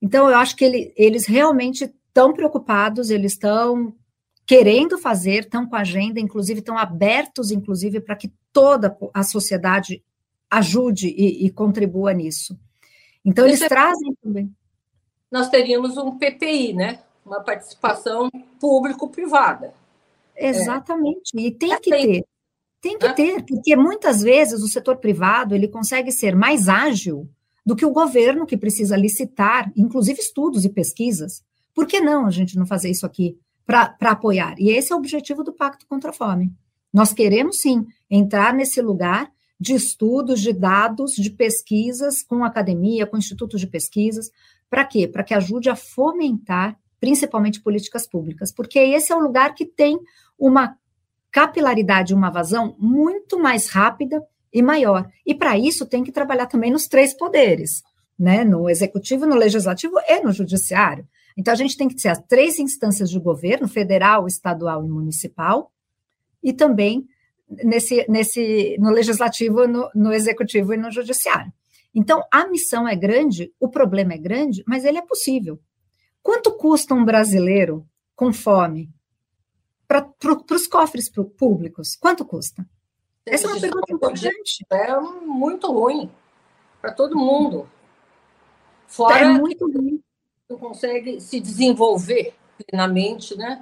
Então, 0.00 0.28
eu 0.28 0.36
acho 0.36 0.56
que 0.56 0.64
ele, 0.64 0.92
eles 0.96 1.26
realmente 1.26 1.84
estão 1.84 2.32
preocupados, 2.32 3.10
eles 3.10 3.32
estão 3.32 3.94
querendo 4.46 4.98
fazer, 4.98 5.40
estão 5.40 5.66
com 5.66 5.76
agenda, 5.76 6.18
inclusive 6.18 6.60
estão 6.60 6.76
abertos, 6.76 7.50
inclusive, 7.50 8.00
para 8.00 8.16
que 8.16 8.32
toda 8.52 8.96
a 9.14 9.22
sociedade 9.22 10.02
ajude 10.50 11.08
e, 11.08 11.46
e 11.46 11.50
contribua 11.50 12.12
nisso. 12.12 12.58
Então, 13.24 13.46
eles 13.46 13.60
é... 13.62 13.68
trazem 13.68 14.14
também. 14.22 14.52
Nós 15.30 15.48
teríamos 15.48 15.96
um 15.96 16.18
PPI, 16.18 16.72
né? 16.72 17.00
Uma 17.24 17.40
participação 17.40 18.28
público-privada. 18.58 19.72
Exatamente, 20.36 21.36
é. 21.36 21.42
e 21.42 21.50
tem 21.50 21.78
que 21.78 21.90
ter. 21.90 22.24
Tem 22.80 22.98
que 22.98 23.12
ter, 23.12 23.44
porque 23.44 23.76
muitas 23.76 24.22
vezes 24.22 24.62
o 24.62 24.68
setor 24.68 24.96
privado 24.96 25.54
ele 25.54 25.68
consegue 25.68 26.10
ser 26.10 26.34
mais 26.34 26.66
ágil 26.66 27.28
do 27.64 27.76
que 27.76 27.84
o 27.84 27.92
governo, 27.92 28.46
que 28.46 28.56
precisa 28.56 28.96
licitar, 28.96 29.70
inclusive 29.76 30.18
estudos 30.18 30.64
e 30.64 30.70
pesquisas. 30.70 31.44
Por 31.74 31.86
que 31.86 32.00
não 32.00 32.26
a 32.26 32.30
gente 32.30 32.56
não 32.56 32.64
fazer 32.64 32.88
isso 32.88 33.04
aqui 33.04 33.38
para 33.66 33.94
apoiar? 34.00 34.54
E 34.58 34.70
esse 34.70 34.92
é 34.92 34.96
o 34.96 34.98
objetivo 34.98 35.44
do 35.44 35.52
Pacto 35.52 35.86
contra 35.86 36.08
a 36.08 36.12
Fome. 36.12 36.50
Nós 36.90 37.12
queremos, 37.12 37.60
sim, 37.60 37.86
entrar 38.10 38.54
nesse 38.54 38.80
lugar 38.80 39.30
de 39.60 39.74
estudos, 39.74 40.40
de 40.40 40.54
dados, 40.54 41.12
de 41.12 41.30
pesquisas 41.30 42.22
com 42.22 42.42
academia, 42.42 43.06
com 43.06 43.18
institutos 43.18 43.60
de 43.60 43.66
pesquisas. 43.66 44.30
Para 44.70 44.86
quê? 44.86 45.06
Para 45.06 45.22
que 45.22 45.34
ajude 45.34 45.68
a 45.68 45.76
fomentar, 45.76 46.78
principalmente, 46.98 47.60
políticas 47.60 48.06
públicas. 48.06 48.50
Porque 48.50 48.78
esse 48.78 49.12
é 49.12 49.16
o 49.16 49.20
lugar 49.20 49.54
que 49.54 49.66
tem 49.66 49.98
uma 50.38 50.78
capilaridade, 51.30 52.14
uma 52.14 52.30
vazão 52.30 52.74
muito 52.78 53.38
mais 53.38 53.68
rápida 53.68 54.24
e 54.52 54.62
maior. 54.62 55.08
E 55.26 55.34
para 55.34 55.58
isso 55.58 55.84
tem 55.84 56.02
que 56.02 56.10
trabalhar 56.10 56.46
também 56.46 56.70
nos 56.70 56.86
três 56.88 57.12
poderes, 57.12 57.82
né? 58.18 58.44
No 58.44 58.68
executivo, 58.68 59.26
no 59.26 59.36
legislativo 59.36 59.94
e 60.08 60.20
no 60.20 60.32
judiciário. 60.32 61.06
Então 61.36 61.52
a 61.52 61.56
gente 61.56 61.76
tem 61.76 61.86
que 61.86 61.96
ter 61.96 62.08
as 62.08 62.22
três 62.22 62.58
instâncias 62.58 63.10
de 63.10 63.20
governo, 63.20 63.68
federal, 63.68 64.26
estadual 64.26 64.84
e 64.84 64.88
municipal, 64.88 65.70
e 66.42 66.52
também 66.52 67.06
nesse, 67.50 68.06
nesse 68.08 68.76
no 68.78 68.90
legislativo, 68.90 69.66
no, 69.66 69.90
no 69.94 70.12
executivo 70.12 70.72
e 70.72 70.76
no 70.76 70.90
judiciário. 70.90 71.52
Então 71.94 72.22
a 72.30 72.46
missão 72.46 72.86
é 72.86 72.94
grande, 72.94 73.52
o 73.58 73.68
problema 73.68 74.14
é 74.14 74.18
grande, 74.18 74.62
mas 74.66 74.84
ele 74.84 74.98
é 74.98 75.02
possível. 75.02 75.58
Quanto 76.22 76.52
custa 76.52 76.94
um 76.94 77.04
brasileiro 77.04 77.86
com 78.14 78.32
fome 78.32 78.90
para 79.88 80.06
os 80.52 80.66
cofres 80.66 81.10
públicos? 81.36 81.96
Quanto 81.96 82.24
custa? 82.24 82.64
Essa 83.26 83.46
é 83.46 83.50
uma 83.50 83.60
pergunta 83.60 83.92
importante. 83.92 84.64
É 84.70 85.00
muito 85.00 85.70
ruim 85.72 86.10
para 86.80 86.92
todo 86.92 87.16
mundo. 87.16 87.68
Fora 88.86 89.20
é 89.20 89.28
muito 89.28 89.70
ruim. 89.70 90.00
Não 90.48 90.58
consegue 90.58 91.20
se 91.20 91.40
desenvolver 91.40 92.34
plenamente, 92.66 93.36
né? 93.36 93.60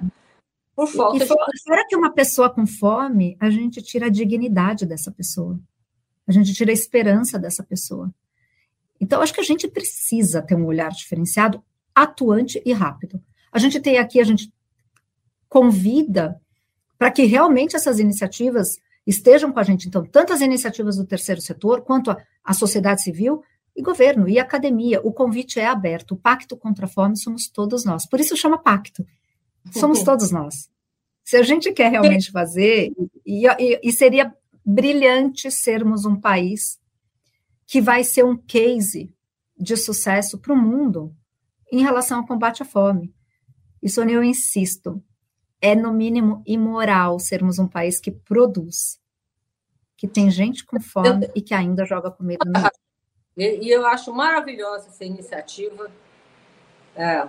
Por 0.79 0.87
falta 0.87 1.17
e, 1.17 1.19
de. 1.19 1.25
Fora 1.27 1.85
que 1.85 1.93
uma 1.93 2.13
pessoa 2.13 2.49
com 2.49 2.65
fome, 2.65 3.35
a 3.37 3.49
gente 3.49 3.81
tira 3.81 4.05
a 4.05 4.09
dignidade 4.09 4.85
dessa 4.85 5.11
pessoa. 5.11 5.59
A 6.25 6.31
gente 6.31 6.53
tira 6.53 6.71
a 6.71 6.73
esperança 6.73 7.37
dessa 7.37 7.61
pessoa. 7.61 8.09
Então, 8.97 9.21
acho 9.21 9.33
que 9.33 9.41
a 9.41 9.43
gente 9.43 9.67
precisa 9.67 10.41
ter 10.41 10.55
um 10.55 10.65
olhar 10.65 10.89
diferenciado, 10.91 11.61
atuante 11.93 12.61
e 12.65 12.71
rápido. 12.71 13.21
A 13.51 13.59
gente 13.59 13.77
tem 13.81 13.97
aqui, 13.97 14.21
a 14.21 14.23
gente 14.23 14.53
convida 15.49 16.39
para 16.97 17.11
que 17.11 17.25
realmente 17.25 17.75
essas 17.75 17.99
iniciativas 17.99 18.79
estejam 19.05 19.51
com 19.51 19.59
a 19.59 19.63
gente. 19.63 19.85
Então, 19.85 20.05
tanto 20.05 20.31
as 20.31 20.39
iniciativas 20.39 20.95
do 20.95 21.05
terceiro 21.05 21.41
setor, 21.41 21.81
quanto 21.81 22.09
a, 22.09 22.17
a 22.41 22.53
sociedade 22.53 23.03
civil 23.03 23.43
e 23.75 23.81
governo 23.81 24.29
e 24.29 24.39
academia. 24.39 25.01
O 25.03 25.11
convite 25.11 25.59
é 25.59 25.67
aberto. 25.67 26.11
O 26.13 26.17
pacto 26.17 26.55
contra 26.55 26.85
a 26.85 26.89
fome 26.89 27.17
somos 27.17 27.49
todos 27.49 27.83
nós. 27.83 28.07
Por 28.07 28.21
isso 28.21 28.37
chama 28.37 28.57
pacto. 28.57 29.05
Somos 29.71 30.03
todos 30.03 30.31
nós. 30.31 30.69
Se 31.23 31.37
a 31.37 31.43
gente 31.43 31.71
quer 31.71 31.91
realmente 31.91 32.31
fazer, 32.31 32.91
e, 33.25 33.45
e, 33.45 33.79
e 33.83 33.91
seria 33.91 34.33
brilhante 34.65 35.51
sermos 35.51 36.05
um 36.05 36.19
país 36.19 36.79
que 37.67 37.79
vai 37.79 38.03
ser 38.03 38.25
um 38.25 38.35
case 38.35 39.13
de 39.57 39.77
sucesso 39.77 40.37
para 40.37 40.53
o 40.53 40.57
mundo 40.57 41.15
em 41.71 41.83
relação 41.83 42.19
ao 42.19 42.25
combate 42.25 42.63
à 42.63 42.65
fome. 42.65 43.13
Isso 43.81 44.01
eu 44.01 44.23
insisto, 44.23 45.03
é 45.61 45.75
no 45.75 45.93
mínimo 45.93 46.41
imoral 46.45 47.19
sermos 47.19 47.59
um 47.59 47.67
país 47.67 47.99
que 47.99 48.11
produz, 48.11 48.99
que 49.95 50.07
tem 50.07 50.31
gente 50.31 50.65
com 50.65 50.79
fome 50.79 51.25
eu, 51.25 51.31
e 51.35 51.41
que 51.41 51.53
ainda 51.53 51.85
joga 51.85 52.09
comida 52.09 52.43
no 52.45 52.69
e, 53.37 53.67
e 53.67 53.71
eu 53.71 53.85
acho 53.85 54.13
maravilhosa 54.13 54.87
essa 54.87 55.05
iniciativa. 55.05 55.89
É, 56.95 57.27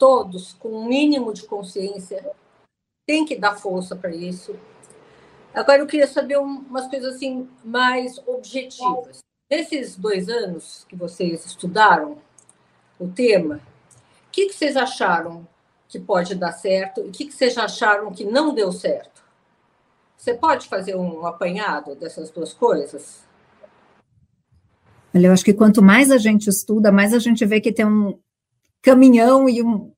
todos, 0.00 0.54
com 0.54 0.70
um 0.70 0.88
mínimo 0.88 1.30
de 1.34 1.42
consciência, 1.42 2.26
tem 3.06 3.26
que 3.26 3.36
dar 3.36 3.56
força 3.56 3.94
para 3.94 4.10
isso. 4.10 4.58
Agora, 5.52 5.80
eu 5.80 5.86
queria 5.86 6.06
saber 6.06 6.38
umas 6.38 6.88
coisas 6.88 7.16
assim 7.16 7.46
mais 7.62 8.18
objetivas. 8.26 9.18
Nesses 9.50 9.96
dois 9.96 10.30
anos 10.30 10.86
que 10.88 10.96
vocês 10.96 11.44
estudaram 11.44 12.16
o 12.98 13.08
tema, 13.08 13.56
o 13.56 14.30
que, 14.32 14.46
que 14.46 14.54
vocês 14.54 14.76
acharam 14.76 15.46
que 15.86 15.98
pode 15.98 16.34
dar 16.34 16.52
certo 16.52 17.00
e 17.00 17.08
o 17.08 17.12
que, 17.12 17.26
que 17.26 17.32
vocês 17.32 17.58
acharam 17.58 18.12
que 18.12 18.24
não 18.24 18.54
deu 18.54 18.72
certo? 18.72 19.22
Você 20.16 20.32
pode 20.34 20.68
fazer 20.68 20.96
um 20.96 21.26
apanhado 21.26 21.94
dessas 21.94 22.30
duas 22.30 22.52
coisas? 22.54 23.26
Olha, 25.12 25.26
eu 25.26 25.32
acho 25.32 25.44
que 25.44 25.52
quanto 25.52 25.82
mais 25.82 26.10
a 26.10 26.18
gente 26.18 26.48
estuda, 26.48 26.92
mais 26.92 27.12
a 27.12 27.18
gente 27.18 27.44
vê 27.44 27.60
que 27.60 27.72
tem 27.72 27.84
um 27.84 28.18
caminhão 28.82 29.48
e 29.48 29.62
um 29.62 29.92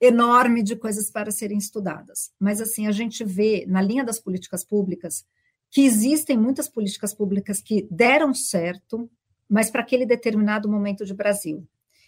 enorme 0.00 0.62
de 0.62 0.74
coisas 0.74 1.10
para 1.10 1.30
serem 1.30 1.58
estudadas. 1.58 2.32
Mas 2.40 2.60
assim, 2.60 2.86
a 2.86 2.92
gente 2.92 3.22
vê 3.24 3.66
na 3.68 3.82
linha 3.82 4.04
das 4.04 4.18
políticas 4.18 4.64
públicas 4.64 5.24
que 5.70 5.82
existem 5.82 6.38
muitas 6.38 6.68
políticas 6.68 7.12
públicas 7.12 7.60
que 7.60 7.86
deram 7.90 8.32
certo, 8.32 9.10
mas 9.48 9.70
para 9.70 9.82
aquele 9.82 10.06
determinado 10.06 10.68
momento 10.68 11.04
de 11.04 11.12
Brasil. 11.12 11.66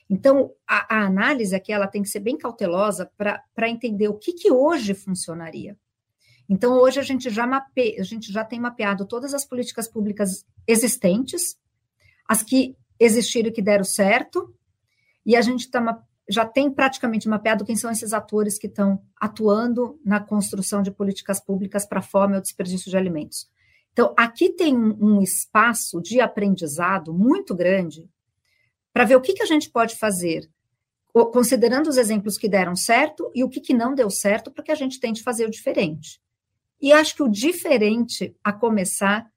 Então, 0.08 0.52
a, 0.66 0.96
a 0.96 1.06
análise 1.06 1.54
aqui 1.54 1.72
ela 1.72 1.87
tem 1.87 2.02
que 2.02 2.08
ser 2.08 2.20
bem 2.20 2.38
cautelosa 2.38 3.11
para 3.16 3.68
entender 3.68 4.08
o 4.08 4.14
que, 4.14 4.32
que 4.32 4.50
hoje 4.50 4.94
funcionaria. 4.94 5.76
Então, 6.48 6.78
hoje 6.78 6.98
a 6.98 7.02
gente, 7.02 7.28
já 7.28 7.46
mape, 7.46 8.00
a 8.00 8.02
gente 8.02 8.32
já 8.32 8.42
tem 8.42 8.58
mapeado 8.58 9.04
todas 9.04 9.34
as 9.34 9.44
políticas 9.44 9.87
públicas 9.87 10.46
existentes, 10.66 11.58
as 12.26 12.42
que 12.42 12.74
existiram 12.98 13.50
e 13.50 13.52
que 13.52 13.61
deram 13.61 13.84
certo, 13.84 14.54
e 15.28 15.36
a 15.36 15.42
gente 15.42 15.70
tá, 15.70 16.02
já 16.26 16.46
tem 16.46 16.70
praticamente 16.70 17.28
mapeado 17.28 17.62
quem 17.62 17.76
são 17.76 17.90
esses 17.90 18.14
atores 18.14 18.58
que 18.58 18.66
estão 18.66 19.02
atuando 19.14 20.00
na 20.02 20.18
construção 20.18 20.80
de 20.80 20.90
políticas 20.90 21.38
públicas 21.38 21.84
para 21.84 21.98
a 21.98 22.02
fome 22.02 22.34
ou 22.34 22.40
desperdício 22.40 22.90
de 22.90 22.96
alimentos. 22.96 23.46
Então, 23.92 24.14
aqui 24.16 24.48
tem 24.48 24.74
um, 24.74 24.96
um 24.98 25.22
espaço 25.22 26.00
de 26.00 26.18
aprendizado 26.18 27.12
muito 27.12 27.54
grande 27.54 28.08
para 28.90 29.04
ver 29.04 29.16
o 29.16 29.20
que, 29.20 29.34
que 29.34 29.42
a 29.42 29.46
gente 29.46 29.68
pode 29.68 29.96
fazer, 29.96 30.50
considerando 31.12 31.88
os 31.88 31.98
exemplos 31.98 32.38
que 32.38 32.48
deram 32.48 32.74
certo 32.74 33.30
e 33.34 33.44
o 33.44 33.50
que, 33.50 33.60
que 33.60 33.74
não 33.74 33.94
deu 33.94 34.08
certo, 34.08 34.50
para 34.50 34.64
que 34.64 34.72
a 34.72 34.74
gente 34.74 34.98
tente 34.98 35.22
fazer 35.22 35.44
o 35.44 35.50
diferente. 35.50 36.22
E 36.80 36.90
acho 36.90 37.14
que 37.14 37.22
o 37.22 37.28
diferente, 37.28 38.34
a 38.42 38.50
começar, 38.50 39.30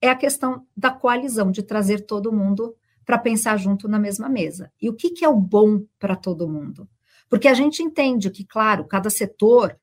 é 0.00 0.08
a 0.08 0.16
questão 0.16 0.66
da 0.76 0.90
coalizão, 0.90 1.52
de 1.52 1.62
trazer 1.62 2.00
todo 2.00 2.32
mundo 2.32 2.74
para 3.06 3.18
pensar 3.18 3.56
junto 3.56 3.86
na 3.86 4.00
mesma 4.00 4.28
mesa. 4.28 4.72
E 4.82 4.90
o 4.90 4.94
que, 4.94 5.10
que 5.10 5.24
é 5.24 5.28
o 5.28 5.36
bom 5.36 5.84
para 5.98 6.16
todo 6.16 6.48
mundo? 6.48 6.88
Porque 7.30 7.46
a 7.46 7.54
gente 7.54 7.82
entende 7.82 8.30
que, 8.30 8.44
claro, 8.44 8.84
cada 8.84 9.08
setor 9.08 9.78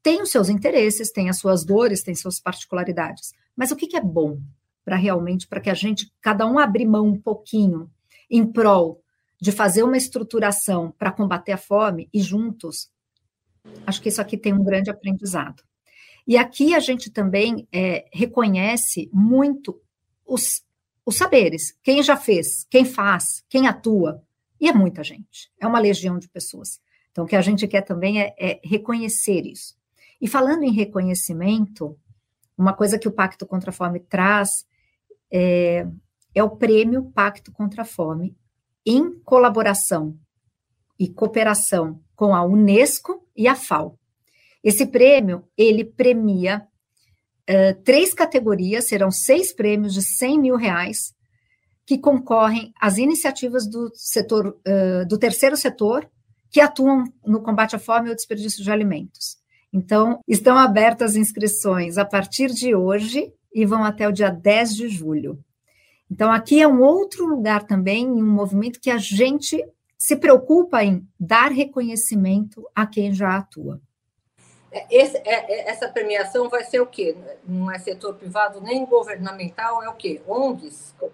tem 0.00 0.22
os 0.22 0.30
seus 0.30 0.48
interesses, 0.48 1.10
tem 1.10 1.28
as 1.28 1.38
suas 1.38 1.64
dores, 1.64 2.02
tem 2.02 2.14
suas 2.14 2.40
particularidades. 2.40 3.32
Mas 3.56 3.72
o 3.72 3.76
que, 3.76 3.88
que 3.88 3.96
é 3.96 4.00
bom 4.00 4.40
para 4.84 4.96
realmente, 4.96 5.46
para 5.46 5.60
que 5.60 5.70
a 5.70 5.74
gente, 5.74 6.12
cada 6.20 6.46
um 6.46 6.58
abrir 6.58 6.86
mão 6.86 7.06
um 7.06 7.20
pouquinho 7.20 7.90
em 8.30 8.44
prol 8.46 9.02
de 9.40 9.50
fazer 9.50 9.82
uma 9.82 9.96
estruturação 9.96 10.92
para 10.96 11.12
combater 11.12 11.52
a 11.52 11.56
fome 11.56 12.08
e 12.12 12.20
juntos, 12.20 12.90
acho 13.86 14.00
que 14.00 14.08
isso 14.08 14.20
aqui 14.20 14.36
tem 14.36 14.52
um 14.52 14.62
grande 14.62 14.88
aprendizado. 14.88 15.62
E 16.26 16.36
aqui 16.36 16.74
a 16.74 16.80
gente 16.80 17.10
também 17.10 17.66
é, 17.72 18.06
reconhece 18.12 19.10
muito 19.12 19.80
os, 20.24 20.64
os 21.04 21.16
saberes, 21.16 21.76
quem 21.82 22.02
já 22.02 22.16
fez, 22.16 22.64
quem 22.70 22.84
faz, 22.84 23.44
quem 23.48 23.66
atua, 23.66 24.22
e 24.60 24.68
é 24.68 24.72
muita 24.72 25.02
gente, 25.02 25.50
é 25.58 25.66
uma 25.66 25.80
legião 25.80 26.18
de 26.18 26.28
pessoas. 26.28 26.80
Então, 27.10 27.24
o 27.24 27.26
que 27.26 27.36
a 27.36 27.42
gente 27.42 27.66
quer 27.66 27.82
também 27.82 28.22
é, 28.22 28.34
é 28.38 28.60
reconhecer 28.64 29.44
isso. 29.44 29.76
E 30.20 30.28
falando 30.28 30.62
em 30.62 30.70
reconhecimento, 30.70 31.98
uma 32.56 32.72
coisa 32.72 32.98
que 32.98 33.08
o 33.08 33.12
Pacto 33.12 33.44
contra 33.44 33.70
a 33.70 33.72
Fome 33.72 34.00
traz 34.00 34.64
é, 35.30 35.86
é 36.34 36.42
o 36.42 36.50
prêmio 36.50 37.10
Pacto 37.12 37.50
contra 37.50 37.82
a 37.82 37.84
Fome, 37.84 38.36
em 38.86 39.18
colaboração 39.20 40.16
e 40.98 41.08
cooperação 41.08 42.00
com 42.14 42.34
a 42.34 42.44
Unesco 42.44 43.26
e 43.36 43.48
a 43.48 43.56
FAO. 43.56 43.98
Esse 44.62 44.86
prêmio, 44.86 45.44
ele 45.56 45.84
premia 45.84 46.66
uh, 47.48 47.82
três 47.82 48.14
categorias, 48.14 48.88
serão 48.88 49.10
seis 49.10 49.52
prêmios 49.52 49.94
de 49.94 50.02
100 50.02 50.40
mil 50.40 50.56
reais, 50.56 51.14
que 51.86 51.98
concorrem 51.98 52.72
às 52.80 52.98
iniciativas 52.98 53.68
do 53.68 53.90
setor, 53.94 54.48
uh, 54.48 55.06
do 55.06 55.18
terceiro 55.18 55.56
setor, 55.56 56.08
que 56.50 56.60
atuam 56.60 57.04
no 57.26 57.42
combate 57.42 57.74
à 57.74 57.78
fome 57.78 58.08
e 58.08 58.10
ao 58.10 58.16
desperdício 58.16 58.62
de 58.62 58.70
alimentos. 58.70 59.36
Então, 59.72 60.20
estão 60.28 60.58
abertas 60.58 61.12
as 61.12 61.16
inscrições 61.16 61.96
a 61.96 62.04
partir 62.04 62.52
de 62.52 62.74
hoje 62.74 63.32
e 63.54 63.64
vão 63.64 63.82
até 63.82 64.06
o 64.06 64.12
dia 64.12 64.30
10 64.30 64.76
de 64.76 64.88
julho. 64.88 65.38
Então, 66.10 66.30
aqui 66.30 66.60
é 66.60 66.68
um 66.68 66.82
outro 66.82 67.24
lugar 67.24 67.64
também, 67.64 68.06
um 68.06 68.30
movimento 68.30 68.78
que 68.78 68.90
a 68.90 68.98
gente 68.98 69.64
se 69.98 70.14
preocupa 70.14 70.84
em 70.84 71.06
dar 71.18 71.50
reconhecimento 71.50 72.68
a 72.74 72.86
quem 72.86 73.14
já 73.14 73.36
atua. 73.36 73.80
É, 74.72 74.86
esse, 74.90 75.18
é, 75.18 75.24
é, 75.24 75.70
essa 75.70 75.86
premiação 75.88 76.48
vai 76.48 76.64
ser 76.64 76.80
o 76.80 76.86
quê? 76.86 77.14
Não 77.46 77.70
é 77.70 77.78
setor 77.78 78.14
privado 78.14 78.60
nem 78.60 78.86
governamental, 78.86 79.82
é 79.82 79.88
o 79.88 79.94
quê? 79.94 80.22
ONGs? 80.26 80.94
O 81.00 81.10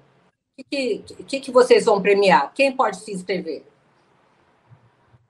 que, 0.71 0.99
que, 1.27 1.40
que 1.40 1.51
vocês 1.51 1.85
vão 1.85 2.01
premiar? 2.01 2.53
Quem 2.55 2.75
pode 2.75 2.99
se 2.99 3.12
inscrever? 3.12 3.64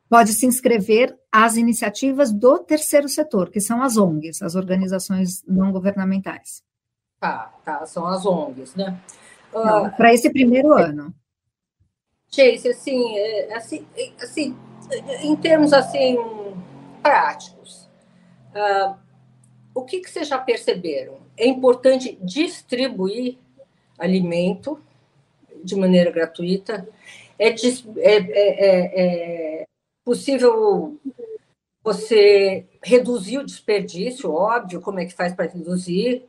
Pode 0.09 0.33
se 0.33 0.47
inscrever 0.47 1.19
as 1.33 1.57
iniciativas 1.57 2.33
do 2.33 2.59
terceiro 2.59 3.09
setor, 3.09 3.51
que 3.51 3.61
são 3.61 3.83
as 3.83 3.97
ONGs, 3.97 4.43
as 4.43 4.55
organizações 4.55 5.43
não 5.47 5.73
governamentais. 5.73 6.63
Tá, 7.21 7.53
tá, 7.65 7.85
são 7.85 8.07
as 8.07 8.25
ONGs, 8.25 8.75
né? 8.75 8.99
Uh, 9.53 9.95
Para 9.97 10.13
esse 10.13 10.31
primeiro 10.31 10.73
ano. 10.73 11.15
Chase, 12.31 12.69
assim, 12.69 13.19
assim, 13.55 13.87
assim, 14.21 14.57
em 15.23 15.37
termos 15.37 15.73
assim 15.73 16.17
práticos, 17.03 17.88
Uh, 18.55 18.97
o 19.75 19.85
que, 19.85 20.01
que 20.01 20.11
vocês 20.11 20.27
já 20.27 20.39
perceberam? 20.39 21.19
É 21.37 21.47
importante 21.47 22.19
distribuir 22.23 23.39
alimento 23.99 24.81
de 25.63 25.77
maneira 25.77 26.11
gratuita. 26.11 26.89
É, 27.39 27.49
é, 27.49 27.55
é, 28.01 29.61
é, 29.61 29.65
possível 30.05 30.99
você 31.83 32.67
reduzir 32.83 33.39
o 33.39 33.47
desperdício, 33.47 34.33
óbvio, 34.33 34.81
como 34.81 34.99
é 35.01 35.07
que 35.07 35.15
faz 35.15 35.33
para 35.35 35.47
reduzir, 35.51 36.25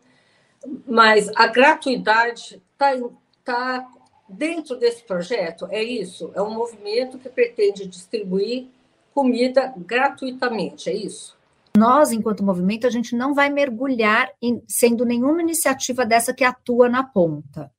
mas 0.85 1.29
a 1.35 1.47
gratuidade 1.47 2.61
está 2.71 2.95
tá 3.43 3.89
dentro 4.27 4.75
desse 4.75 5.03
projeto, 5.03 5.67
é 5.71 5.81
isso? 5.81 6.31
É 6.35 6.41
um 6.41 6.51
movimento 6.51 7.17
que 7.17 7.29
pretende 7.29 7.87
distribuir 7.87 8.67
comida 9.13 9.73
gratuitamente, 9.75 10.89
é 10.89 10.93
isso? 10.93 11.38
Nós, 11.77 12.11
enquanto 12.11 12.43
movimento, 12.43 12.87
a 12.87 12.89
gente 12.89 13.15
não 13.15 13.33
vai 13.33 13.49
mergulhar 13.49 14.29
em 14.41 14.61
sendo 14.67 15.05
nenhuma 15.05 15.41
iniciativa 15.41 16.05
dessa 16.05 16.33
que 16.33 16.43
atua 16.43 16.89
na 16.89 17.03
ponta. 17.03 17.71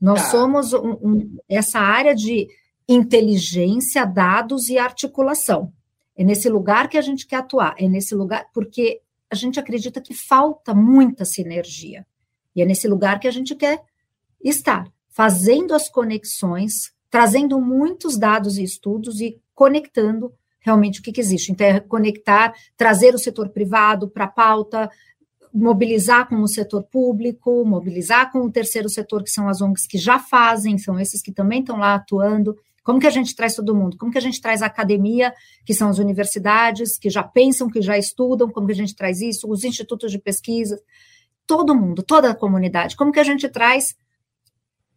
Nós 0.00 0.22
tá. 0.22 0.30
somos 0.30 0.72
um, 0.72 0.92
um, 1.02 1.38
essa 1.48 1.78
área 1.78 2.14
de 2.14 2.48
inteligência, 2.88 4.04
dados 4.04 4.68
e 4.68 4.78
articulação. 4.78 5.72
É 6.16 6.22
nesse 6.22 6.48
lugar 6.48 6.88
que 6.88 6.98
a 6.98 7.02
gente 7.02 7.26
quer 7.26 7.36
atuar, 7.36 7.74
é 7.78 7.88
nesse 7.88 8.14
lugar, 8.14 8.46
porque 8.52 9.00
a 9.30 9.34
gente 9.34 9.58
acredita 9.58 10.00
que 10.00 10.14
falta 10.14 10.74
muita 10.74 11.24
sinergia. 11.24 12.06
E 12.54 12.62
é 12.62 12.64
nesse 12.64 12.86
lugar 12.86 13.18
que 13.18 13.26
a 13.26 13.32
gente 13.32 13.54
quer 13.54 13.80
estar, 14.42 14.86
fazendo 15.08 15.74
as 15.74 15.88
conexões, 15.88 16.92
trazendo 17.10 17.60
muitos 17.60 18.16
dados 18.16 18.58
e 18.58 18.62
estudos 18.62 19.20
e 19.20 19.40
conectando 19.54 20.32
realmente 20.64 21.00
o 21.00 21.02
que, 21.02 21.12
que 21.12 21.20
existe. 21.20 21.52
Então, 21.52 21.66
é 21.66 21.78
conectar, 21.78 22.52
trazer 22.76 23.14
o 23.14 23.18
setor 23.18 23.50
privado 23.50 24.08
para 24.08 24.24
a 24.24 24.28
pauta, 24.28 24.90
mobilizar 25.52 26.28
com 26.28 26.40
o 26.40 26.48
setor 26.48 26.82
público, 26.84 27.64
mobilizar 27.64 28.32
com 28.32 28.40
o 28.40 28.50
terceiro 28.50 28.88
setor, 28.88 29.22
que 29.22 29.30
são 29.30 29.48
as 29.48 29.60
ONGs 29.60 29.86
que 29.86 29.98
já 29.98 30.18
fazem, 30.18 30.78
são 30.78 30.98
esses 30.98 31.22
que 31.22 31.30
também 31.30 31.60
estão 31.60 31.78
lá 31.78 31.94
atuando. 31.94 32.56
Como 32.82 32.98
que 32.98 33.06
a 33.06 33.10
gente 33.10 33.36
traz 33.36 33.54
todo 33.54 33.74
mundo? 33.74 33.96
Como 33.96 34.10
que 34.10 34.18
a 34.18 34.20
gente 34.20 34.40
traz 34.40 34.62
a 34.62 34.66
academia, 34.66 35.32
que 35.64 35.72
são 35.72 35.88
as 35.88 35.98
universidades, 35.98 36.98
que 36.98 37.08
já 37.08 37.22
pensam, 37.22 37.70
que 37.70 37.80
já 37.80 37.96
estudam, 37.96 38.50
como 38.50 38.66
que 38.66 38.72
a 38.72 38.76
gente 38.76 38.96
traz 38.96 39.20
isso, 39.20 39.48
os 39.48 39.64
institutos 39.64 40.10
de 40.10 40.18
pesquisa, 40.18 40.80
todo 41.46 41.74
mundo, 41.74 42.02
toda 42.02 42.30
a 42.30 42.34
comunidade. 42.34 42.96
Como 42.96 43.12
que 43.12 43.20
a 43.20 43.24
gente 43.24 43.48
traz 43.48 43.94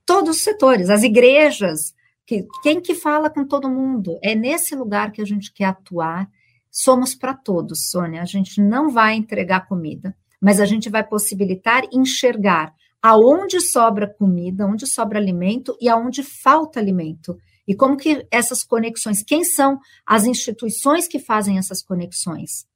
todos 0.05 0.37
os 0.37 0.41
setores, 0.41 0.89
as 0.89 1.03
igrejas, 1.03 1.93
que, 2.27 2.45
quem 2.61 2.81
que 2.81 2.93
fala 2.93 3.29
com 3.29 3.47
todo 3.47 3.69
mundo? 3.69 4.19
É 4.21 4.35
nesse 4.35 4.75
lugar 4.75 5.13
que 5.13 5.21
a 5.21 5.25
gente 5.25 5.51
quer 5.53 5.65
atuar. 5.65 6.29
Somos 6.69 7.15
para 7.15 7.33
todos, 7.33 7.89
Sônia. 7.89 8.21
A 8.21 8.25
gente 8.25 8.61
não 8.61 8.89
vai 8.89 9.15
entregar 9.15 9.65
comida, 9.67 10.13
mas 10.39 10.59
a 10.59 10.65
gente 10.65 10.89
vai 10.89 11.07
possibilitar 11.07 11.83
enxergar 11.91 12.73
aonde 13.01 13.61
sobra 13.61 14.13
comida, 14.13 14.67
onde 14.67 14.85
sobra 14.85 15.17
alimento 15.17 15.77
e 15.79 15.87
aonde 15.87 16.21
falta 16.21 16.81
alimento. 16.81 17.37
E 17.65 17.73
como 17.73 17.95
que 17.95 18.27
essas 18.29 18.61
conexões, 18.63 19.23
quem 19.23 19.45
são 19.45 19.79
as 20.05 20.25
instituições 20.25 21.07
que 21.07 21.19
fazem 21.19 21.57
essas 21.57 21.81
conexões? 21.81 22.67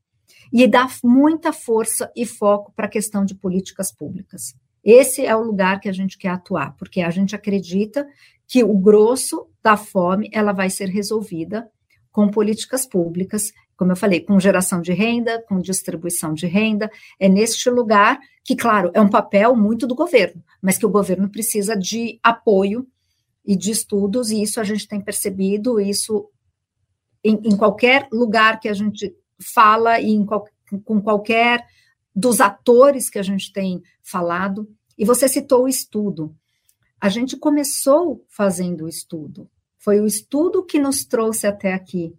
E 0.51 0.65
dar 0.65 0.89
muita 1.03 1.51
força 1.51 2.09
e 2.15 2.25
foco 2.25 2.71
para 2.73 2.85
a 2.85 2.89
questão 2.89 3.25
de 3.25 3.35
políticas 3.35 3.91
públicas. 3.91 4.55
Esse 4.83 5.25
é 5.25 5.35
o 5.35 5.43
lugar 5.43 5.79
que 5.79 5.89
a 5.89 5.93
gente 5.93 6.17
quer 6.17 6.29
atuar, 6.29 6.75
porque 6.77 7.01
a 7.01 7.09
gente 7.09 7.35
acredita 7.35 8.07
que 8.51 8.65
o 8.65 8.77
grosso 8.77 9.47
da 9.63 9.77
fome 9.77 10.29
ela 10.33 10.51
vai 10.51 10.69
ser 10.69 10.89
resolvida 10.89 11.71
com 12.11 12.27
políticas 12.27 12.85
públicas, 12.85 13.53
como 13.77 13.93
eu 13.93 13.95
falei, 13.95 14.19
com 14.19 14.37
geração 14.41 14.81
de 14.81 14.91
renda, 14.91 15.41
com 15.47 15.61
distribuição 15.61 16.33
de 16.33 16.47
renda. 16.47 16.91
É 17.17 17.29
neste 17.29 17.69
lugar 17.69 18.19
que, 18.43 18.53
claro, 18.53 18.91
é 18.93 18.99
um 18.99 19.09
papel 19.09 19.55
muito 19.55 19.87
do 19.87 19.95
governo, 19.95 20.43
mas 20.61 20.77
que 20.77 20.85
o 20.85 20.89
governo 20.89 21.29
precisa 21.29 21.77
de 21.77 22.19
apoio 22.21 22.85
e 23.45 23.55
de 23.55 23.71
estudos, 23.71 24.31
e 24.31 24.41
isso 24.41 24.59
a 24.59 24.65
gente 24.65 24.85
tem 24.85 24.99
percebido, 24.99 25.79
isso 25.79 26.29
em, 27.23 27.39
em 27.45 27.55
qualquer 27.55 28.09
lugar 28.11 28.59
que 28.59 28.67
a 28.67 28.73
gente 28.73 29.15
fala 29.39 29.97
e 29.97 30.09
em 30.09 30.25
qual, 30.25 30.43
com 30.83 31.01
qualquer 31.01 31.65
dos 32.13 32.41
atores 32.41 33.09
que 33.09 33.17
a 33.17 33.23
gente 33.23 33.53
tem 33.53 33.81
falado. 34.03 34.67
E 34.97 35.05
você 35.05 35.29
citou 35.29 35.63
o 35.63 35.69
estudo. 35.69 36.35
A 37.01 37.09
gente 37.09 37.35
começou 37.35 38.23
fazendo 38.29 38.85
o 38.85 38.87
estudo, 38.87 39.49
foi 39.79 39.99
o 39.99 40.05
estudo 40.05 40.63
que 40.63 40.77
nos 40.77 41.03
trouxe 41.03 41.47
até 41.47 41.73
aqui. 41.73 42.13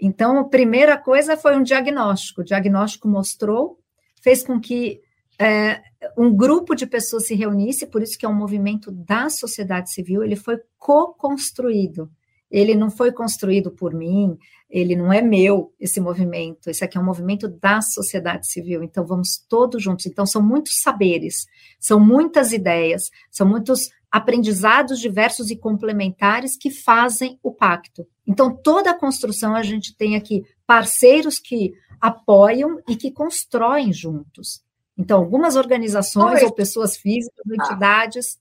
Então, 0.00 0.38
a 0.38 0.48
primeira 0.48 0.96
coisa 0.96 1.36
foi 1.36 1.54
um 1.54 1.62
diagnóstico. 1.62 2.40
O 2.40 2.44
diagnóstico 2.44 3.06
mostrou, 3.06 3.78
fez 4.22 4.42
com 4.42 4.58
que 4.58 5.02
é, 5.38 5.82
um 6.16 6.34
grupo 6.34 6.74
de 6.74 6.86
pessoas 6.86 7.26
se 7.26 7.34
reunisse, 7.34 7.86
por 7.86 8.02
isso 8.02 8.18
que 8.18 8.24
é 8.24 8.28
um 8.28 8.34
movimento 8.34 8.90
da 8.90 9.28
sociedade 9.28 9.92
civil, 9.92 10.22
ele 10.22 10.36
foi 10.36 10.58
co-construído. 10.78 12.10
Ele 12.50 12.74
não 12.74 12.90
foi 12.90 13.12
construído 13.12 13.70
por 13.70 13.94
mim, 13.94 14.36
ele 14.68 14.96
não 14.96 15.12
é 15.12 15.22
meu, 15.22 15.72
esse 15.78 16.00
movimento, 16.00 16.68
esse 16.68 16.84
aqui 16.84 16.98
é 16.98 17.00
um 17.00 17.04
movimento 17.04 17.48
da 17.48 17.80
sociedade 17.80 18.46
civil, 18.48 18.82
então 18.82 19.06
vamos 19.06 19.38
todos 19.48 19.82
juntos. 19.82 20.06
Então, 20.06 20.26
são 20.26 20.42
muitos 20.42 20.80
saberes, 20.82 21.46
são 21.78 22.00
muitas 22.00 22.52
ideias, 22.52 23.10
são 23.30 23.46
muitos 23.46 23.90
aprendizados 24.10 24.98
diversos 24.98 25.50
e 25.50 25.56
complementares 25.56 26.56
que 26.56 26.70
fazem 26.70 27.38
o 27.42 27.52
pacto. 27.52 28.06
Então, 28.26 28.54
toda 28.54 28.90
a 28.90 28.98
construção 28.98 29.54
a 29.54 29.62
gente 29.62 29.96
tem 29.96 30.16
aqui 30.16 30.44
parceiros 30.66 31.38
que 31.38 31.72
apoiam 32.00 32.80
e 32.88 32.96
que 32.96 33.12
constroem 33.12 33.92
juntos. 33.92 34.62
Então, 34.98 35.18
algumas 35.18 35.54
organizações 35.56 36.42
é 36.42 36.44
ou 36.44 36.52
pessoas 36.52 36.96
físicas, 36.96 37.44
ah. 37.48 37.54
entidades. 37.54 38.38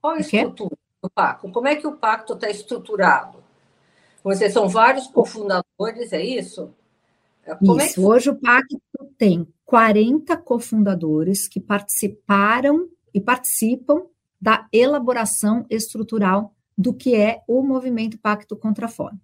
Qual 0.00 0.14
é 0.14 0.18
a 0.18 0.20
estrutura 0.20 0.76
do 1.02 1.10
pacto? 1.10 1.50
Como 1.50 1.66
é 1.66 1.76
que 1.76 1.86
o 1.86 1.96
pacto 1.96 2.34
está 2.34 2.48
estruturado? 2.48 3.42
Vocês 4.22 4.52
são 4.52 4.68
vários 4.68 5.08
cofundadores, 5.08 6.12
é 6.12 6.22
isso? 6.22 6.72
Como 7.58 7.80
é 7.80 7.86
isso. 7.86 8.00
É 8.00 8.02
que... 8.02 8.08
Hoje 8.08 8.30
o 8.30 8.36
pacto 8.36 8.80
tem 9.18 9.46
40 9.66 10.36
cofundadores 10.36 11.48
que 11.48 11.58
participaram 11.58 12.88
e 13.12 13.20
participam 13.20 14.04
da 14.40 14.66
elaboração 14.72 15.66
estrutural 15.68 16.54
do 16.76 16.94
que 16.94 17.14
é 17.14 17.42
o 17.46 17.62
movimento 17.62 18.18
Pacto 18.18 18.56
contra 18.56 18.86
a 18.86 18.88
Fome. 18.88 19.20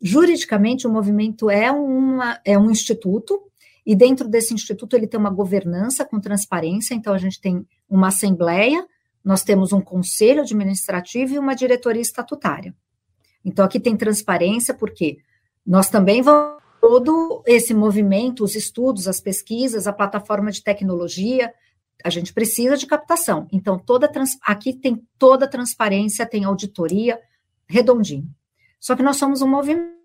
Juridicamente, 0.00 0.86
o 0.86 0.90
movimento 0.90 1.48
é, 1.48 1.70
uma, 1.70 2.40
é 2.44 2.58
um 2.58 2.70
instituto, 2.70 3.40
e 3.84 3.94
dentro 3.94 4.28
desse 4.28 4.52
instituto 4.52 4.96
ele 4.96 5.06
tem 5.06 5.18
uma 5.18 5.30
governança 5.30 6.04
com 6.04 6.20
transparência, 6.20 6.94
então 6.94 7.14
a 7.14 7.18
gente 7.18 7.40
tem 7.40 7.66
uma 7.88 8.08
assembleia, 8.08 8.86
nós 9.26 9.42
temos 9.42 9.72
um 9.72 9.80
conselho 9.80 10.42
administrativo 10.42 11.34
e 11.34 11.38
uma 11.40 11.56
diretoria 11.56 12.00
estatutária. 12.00 12.72
Então 13.44 13.64
aqui 13.64 13.80
tem 13.80 13.96
transparência, 13.96 14.72
porque 14.72 15.18
nós 15.66 15.90
também 15.90 16.22
vamos 16.22 16.62
todo 16.80 17.42
esse 17.44 17.74
movimento, 17.74 18.44
os 18.44 18.54
estudos, 18.54 19.08
as 19.08 19.20
pesquisas, 19.20 19.88
a 19.88 19.92
plataforma 19.92 20.52
de 20.52 20.62
tecnologia, 20.62 21.52
a 22.04 22.10
gente 22.10 22.32
precisa 22.32 22.76
de 22.76 22.86
captação. 22.86 23.48
Então, 23.50 23.76
toda 23.76 24.06
trans, 24.06 24.38
aqui 24.42 24.72
tem 24.72 25.04
toda 25.18 25.48
transparência, 25.48 26.24
tem 26.24 26.44
auditoria, 26.44 27.18
redondinho. 27.68 28.30
Só 28.78 28.94
que 28.94 29.02
nós 29.02 29.16
somos 29.16 29.42
um 29.42 29.48
movimento 29.48 29.96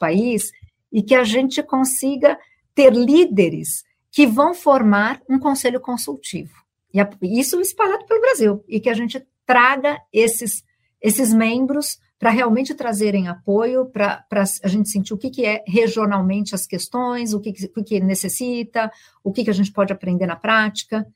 país 0.00 0.50
e 0.90 1.00
que 1.00 1.14
a 1.14 1.22
gente 1.22 1.62
consiga 1.62 2.36
ter 2.74 2.92
líderes 2.92 3.84
que 4.10 4.26
vão 4.26 4.52
formar 4.52 5.22
um 5.30 5.38
conselho 5.38 5.80
consultivo. 5.80 6.67
E 6.92 7.00
isso 7.38 7.60
espalhado 7.60 8.06
pelo 8.06 8.20
Brasil, 8.20 8.64
e 8.66 8.80
que 8.80 8.88
a 8.88 8.94
gente 8.94 9.24
traga 9.46 10.00
esses, 10.12 10.62
esses 11.00 11.32
membros 11.32 11.98
para 12.18 12.30
realmente 12.30 12.74
trazerem 12.74 13.28
apoio, 13.28 13.86
para 13.86 14.24
a 14.30 14.68
gente 14.68 14.90
sentir 14.90 15.14
o 15.14 15.18
que, 15.18 15.30
que 15.30 15.46
é 15.46 15.62
regionalmente 15.66 16.54
as 16.54 16.66
questões, 16.66 17.32
o 17.32 17.40
que, 17.40 17.52
o 17.76 17.84
que 17.84 18.00
necessita, 18.00 18.90
o 19.22 19.32
que, 19.32 19.44
que 19.44 19.50
a 19.50 19.54
gente 19.54 19.72
pode 19.72 19.92
aprender 19.92 20.26
na 20.26 20.34
prática. 20.34 21.06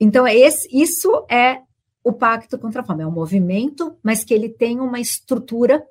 Então, 0.00 0.26
esse, 0.26 0.68
isso 0.72 1.24
é 1.30 1.60
o 2.02 2.12
Pacto 2.12 2.58
contra 2.58 2.80
a 2.80 2.84
Fome, 2.84 3.04
é 3.04 3.06
um 3.06 3.12
movimento, 3.12 3.96
mas 4.02 4.24
que 4.24 4.34
ele 4.34 4.48
tem 4.48 4.80
uma 4.80 4.98
estrutura 4.98 5.84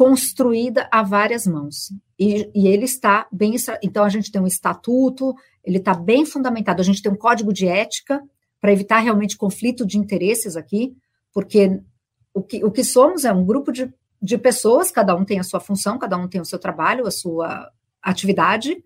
construída 0.00 0.88
a 0.90 1.02
várias 1.02 1.46
mãos. 1.46 1.92
E, 2.18 2.50
e 2.54 2.66
ele 2.66 2.86
está 2.86 3.26
bem. 3.30 3.54
Então, 3.82 4.02
a 4.02 4.08
gente 4.08 4.32
tem 4.32 4.40
um 4.40 4.46
estatuto, 4.46 5.34
ele 5.62 5.76
está 5.76 5.92
bem 5.92 6.24
fundamentado. 6.24 6.80
A 6.80 6.84
gente 6.84 7.02
tem 7.02 7.12
um 7.12 7.16
código 7.16 7.52
de 7.52 7.68
ética 7.68 8.18
para 8.62 8.72
evitar 8.72 9.00
realmente 9.00 9.36
conflito 9.36 9.84
de 9.84 9.98
interesses 9.98 10.56
aqui, 10.56 10.96
porque 11.34 11.82
o 12.32 12.42
que, 12.42 12.64
o 12.64 12.70
que 12.70 12.82
somos 12.82 13.26
é 13.26 13.32
um 13.32 13.44
grupo 13.44 13.70
de, 13.70 13.92
de 14.22 14.38
pessoas, 14.38 14.90
cada 14.90 15.14
um 15.14 15.22
tem 15.22 15.38
a 15.38 15.44
sua 15.44 15.60
função, 15.60 15.98
cada 15.98 16.16
um 16.16 16.26
tem 16.26 16.40
o 16.40 16.46
seu 16.46 16.58
trabalho, 16.58 17.06
a 17.06 17.10
sua 17.10 17.70
atividade, 18.00 18.82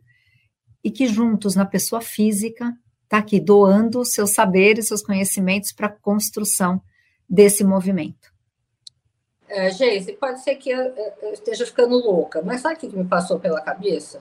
e 0.82 0.90
que 0.90 1.06
juntos, 1.06 1.54
na 1.54 1.64
pessoa 1.64 2.00
física, 2.00 2.76
está 3.04 3.18
aqui 3.18 3.38
doando 3.38 4.04
seus 4.04 4.34
saberes, 4.34 4.88
seus 4.88 5.00
conhecimentos 5.00 5.70
para 5.70 5.86
a 5.86 5.92
construção 5.92 6.82
desse 7.30 7.62
movimento. 7.62 8.33
É, 9.48 9.70
Geise, 9.70 10.12
pode 10.14 10.42
ser 10.42 10.56
que 10.56 10.70
eu, 10.70 10.92
esteja 11.32 11.66
ficando 11.66 11.96
louca, 11.96 12.42
mas 12.42 12.60
sabe 12.60 12.74
o 12.74 12.78
que 12.78 12.96
me 12.96 13.04
passou 13.04 13.38
pela 13.38 13.60
cabeça? 13.60 14.20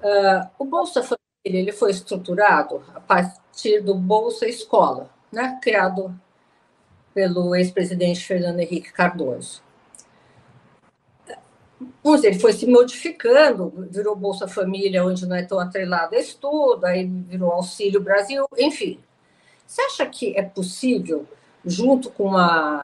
Uh, 0.00 0.48
o 0.58 0.64
Bolsa 0.64 1.02
Família 1.02 1.18
ele 1.44 1.72
foi 1.72 1.90
estruturado 1.90 2.84
a 2.94 3.00
partir 3.00 3.80
do 3.80 3.94
Bolsa 3.94 4.46
Escola, 4.48 5.10
né, 5.30 5.58
criado 5.62 6.14
pelo 7.12 7.54
ex-presidente 7.54 8.24
Fernando 8.24 8.60
Henrique 8.60 8.92
Cardoso. 8.92 9.62
Vamos 12.02 12.22
ele 12.22 12.38
foi 12.38 12.52
se 12.52 12.66
modificando, 12.66 13.72
virou 13.90 14.14
Bolsa 14.14 14.46
Família, 14.46 15.04
onde 15.04 15.26
não 15.26 15.36
é 15.36 15.42
tão 15.42 15.58
atrelado 15.58 16.14
a 16.14 16.18
estudo, 16.18 16.84
aí 16.84 17.04
virou 17.04 17.50
Auxílio 17.50 18.00
Brasil, 18.00 18.46
enfim. 18.56 19.00
Você 19.66 19.82
acha 19.82 20.06
que 20.06 20.36
é 20.36 20.42
possível, 20.42 21.26
junto 21.64 22.10
com 22.10 22.38
é, 22.38 22.82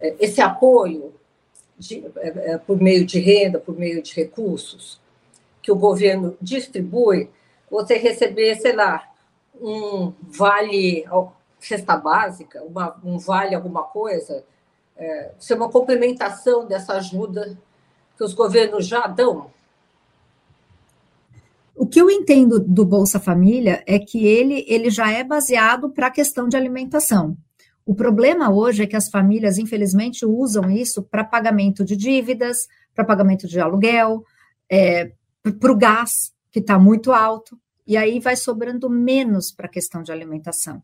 esse 0.00 0.40
apoio 0.40 1.12
de, 1.78 2.04
é, 2.16 2.52
é, 2.52 2.58
por 2.58 2.80
meio 2.80 3.04
de 3.04 3.18
renda, 3.18 3.58
por 3.58 3.78
meio 3.78 4.02
de 4.02 4.14
recursos, 4.14 5.00
que 5.62 5.70
o 5.70 5.76
governo 5.76 6.36
distribui, 6.40 7.30
você 7.70 7.96
receber, 7.96 8.56
sei 8.56 8.74
lá, 8.74 9.08
um 9.60 10.12
vale 10.22 11.04
cesta 11.58 11.96
básica, 11.96 12.62
uma, 12.62 12.98
um 13.04 13.18
vale 13.18 13.54
alguma 13.54 13.82
coisa, 13.82 14.44
é, 14.96 15.32
ser 15.38 15.54
uma 15.54 15.70
complementação 15.70 16.66
dessa 16.66 16.94
ajuda 16.94 17.58
que 18.16 18.24
os 18.24 18.34
governos 18.34 18.86
já 18.86 19.06
dão? 19.06 19.50
O 21.74 21.86
que 21.86 22.00
eu 22.00 22.10
entendo 22.10 22.60
do 22.60 22.84
Bolsa 22.84 23.18
Família 23.18 23.82
é 23.86 23.98
que 23.98 24.26
ele, 24.26 24.64
ele 24.68 24.90
já 24.90 25.10
é 25.10 25.24
baseado 25.24 25.88
para 25.88 26.08
a 26.08 26.10
questão 26.10 26.46
de 26.46 26.56
alimentação. 26.56 27.36
O 27.90 27.94
problema 27.96 28.54
hoje 28.54 28.84
é 28.84 28.86
que 28.86 28.94
as 28.94 29.08
famílias, 29.08 29.58
infelizmente, 29.58 30.24
usam 30.24 30.70
isso 30.70 31.02
para 31.02 31.24
pagamento 31.24 31.84
de 31.84 31.96
dívidas, 31.96 32.68
para 32.94 33.04
pagamento 33.04 33.48
de 33.48 33.58
aluguel, 33.58 34.24
é, 34.70 35.10
para 35.58 35.72
o 35.72 35.76
gás, 35.76 36.32
que 36.52 36.60
está 36.60 36.78
muito 36.78 37.10
alto, 37.10 37.58
e 37.84 37.96
aí 37.96 38.20
vai 38.20 38.36
sobrando 38.36 38.88
menos 38.88 39.50
para 39.50 39.66
a 39.66 39.68
questão 39.68 40.04
de 40.04 40.12
alimentação. 40.12 40.80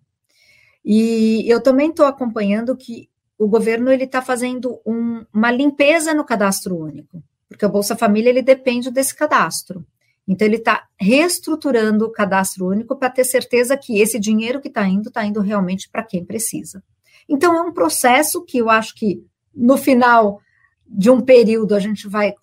E 0.85 1.45
eu 1.49 1.62
também 1.62 1.90
estou 1.90 2.07
acompanhando 2.07 2.77
que 2.77 3.09
o 3.38 3.47
governo 3.47 3.92
ele 3.92 4.03
está 4.03 4.21
fazendo 4.21 4.81
um, 4.85 5.25
uma 5.33 5.53
limpeza 5.53 6.12
no 6.12 6.25
cadastro 6.25 6.77
único, 6.77 7.23
porque 7.49 7.64
o 7.64 7.71
Bolsa 7.71 7.95
Família 7.95 8.31
ele 8.31 8.42
depende 8.42 8.90
desse 8.90 9.14
cadastro. 9.14 9.87
Então, 10.27 10.45
ele 10.45 10.57
está 10.57 10.88
reestruturando 11.01 12.05
o 12.05 12.11
cadastro 12.11 12.66
único 12.66 12.97
para 12.97 13.11
ter 13.11 13.23
certeza 13.23 13.77
que 13.77 14.01
esse 14.01 14.19
dinheiro 14.19 14.61
que 14.61 14.66
está 14.66 14.85
indo, 14.88 15.07
está 15.07 15.25
indo 15.25 15.40
realmente 15.40 15.88
para 15.88 16.03
quem 16.03 16.25
precisa. 16.25 16.83
Então, 17.29 17.55
é 17.55 17.61
um 17.61 17.73
processo 17.73 18.45
que 18.45 18.59
eu 18.59 18.71
acho 18.71 18.95
que 18.95 19.25
no 19.55 19.77
final 19.77 20.41
de 20.87 21.11
um 21.11 21.21
período 21.21 21.75
a 21.75 21.81
gente 21.81 22.07
vai 22.07 22.35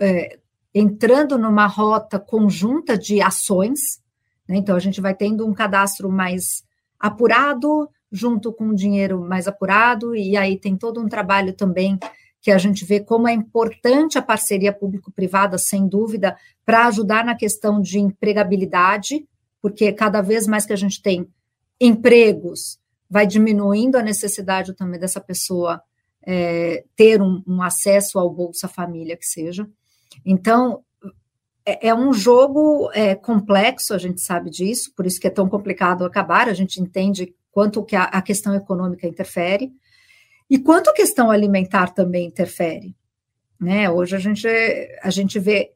é, 0.00 0.38
entrando 0.74 1.38
numa 1.38 1.66
rota 1.66 2.18
conjunta 2.18 2.96
de 2.96 3.20
ações, 3.20 3.80
né? 4.48 4.56
então 4.56 4.76
a 4.76 4.80
gente 4.80 5.00
vai 5.00 5.14
tendo 5.14 5.46
um 5.46 5.52
cadastro 5.52 6.10
mais 6.10 6.62
apurado, 6.98 7.88
junto 8.10 8.52
com 8.52 8.68
o 8.68 8.74
dinheiro 8.74 9.20
mais 9.20 9.48
apurado, 9.48 10.14
e 10.14 10.36
aí 10.36 10.58
tem 10.58 10.76
todo 10.76 11.00
um 11.00 11.08
trabalho 11.08 11.52
também 11.52 11.98
que 12.40 12.50
a 12.50 12.58
gente 12.58 12.84
vê 12.84 13.00
como 13.00 13.28
é 13.28 13.32
importante 13.32 14.18
a 14.18 14.22
parceria 14.22 14.72
público-privada, 14.72 15.56
sem 15.56 15.86
dúvida, 15.86 16.36
para 16.66 16.86
ajudar 16.86 17.24
na 17.24 17.36
questão 17.36 17.80
de 17.80 18.00
empregabilidade, 18.00 19.26
porque 19.60 19.92
cada 19.92 20.20
vez 20.20 20.46
mais 20.46 20.66
que 20.66 20.72
a 20.72 20.76
gente 20.76 21.00
tem 21.00 21.26
empregos, 21.80 22.78
vai 23.12 23.26
diminuindo 23.26 23.98
a 23.98 24.02
necessidade 24.02 24.72
também 24.72 24.98
dessa 24.98 25.20
pessoa 25.20 25.82
é, 26.26 26.82
ter 26.96 27.20
um, 27.20 27.42
um, 27.46 27.60
acesso 27.60 28.18
ao 28.18 28.30
Bolsa 28.30 28.66
Família, 28.66 29.18
que 29.18 29.26
seja. 29.26 29.68
Então, 30.24 30.82
é, 31.66 31.88
é 31.88 31.94
um 31.94 32.10
jogo 32.14 32.90
é, 32.94 33.14
complexo, 33.14 33.92
a 33.92 33.98
gente 33.98 34.22
sabe 34.22 34.48
disso, 34.48 34.94
por 34.96 35.04
isso 35.04 35.20
que 35.20 35.26
é 35.26 35.30
tão 35.30 35.46
complicado 35.46 36.06
acabar, 36.06 36.48
a 36.48 36.54
gente 36.54 36.80
entende 36.80 37.34
quanto 37.50 37.84
que 37.84 37.94
a, 37.94 38.04
a 38.04 38.22
questão 38.22 38.54
econômica 38.54 39.06
interfere, 39.06 39.70
e 40.48 40.58
quanto 40.58 40.88
a 40.88 40.94
questão 40.94 41.30
alimentar 41.30 41.92
também 41.92 42.28
interfere. 42.28 42.96
Né? 43.60 43.90
Hoje 43.90 44.16
a 44.16 44.18
gente, 44.18 44.48
a 45.02 45.10
gente 45.10 45.38
vê 45.38 45.70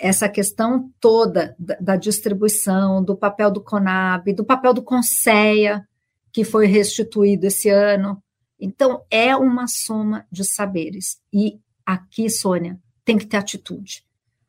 essa 0.00 0.28
questão 0.28 0.92
toda 1.00 1.56
da, 1.58 1.74
da 1.80 1.96
distribuição, 1.96 3.02
do 3.02 3.16
papel 3.16 3.50
do 3.50 3.60
CONAB, 3.60 4.32
do 4.32 4.44
papel 4.44 4.72
do 4.72 4.82
CONSEA, 4.82 5.87
que 6.32 6.44
foi 6.44 6.66
restituído 6.66 7.46
esse 7.46 7.68
ano. 7.68 8.22
Então, 8.60 9.04
é 9.10 9.36
uma 9.36 9.66
soma 9.66 10.26
de 10.30 10.44
saberes. 10.44 11.20
E 11.32 11.60
aqui, 11.84 12.28
Sônia, 12.28 12.78
tem 13.04 13.16
que 13.16 13.26
ter 13.26 13.36
atitude. 13.36 14.04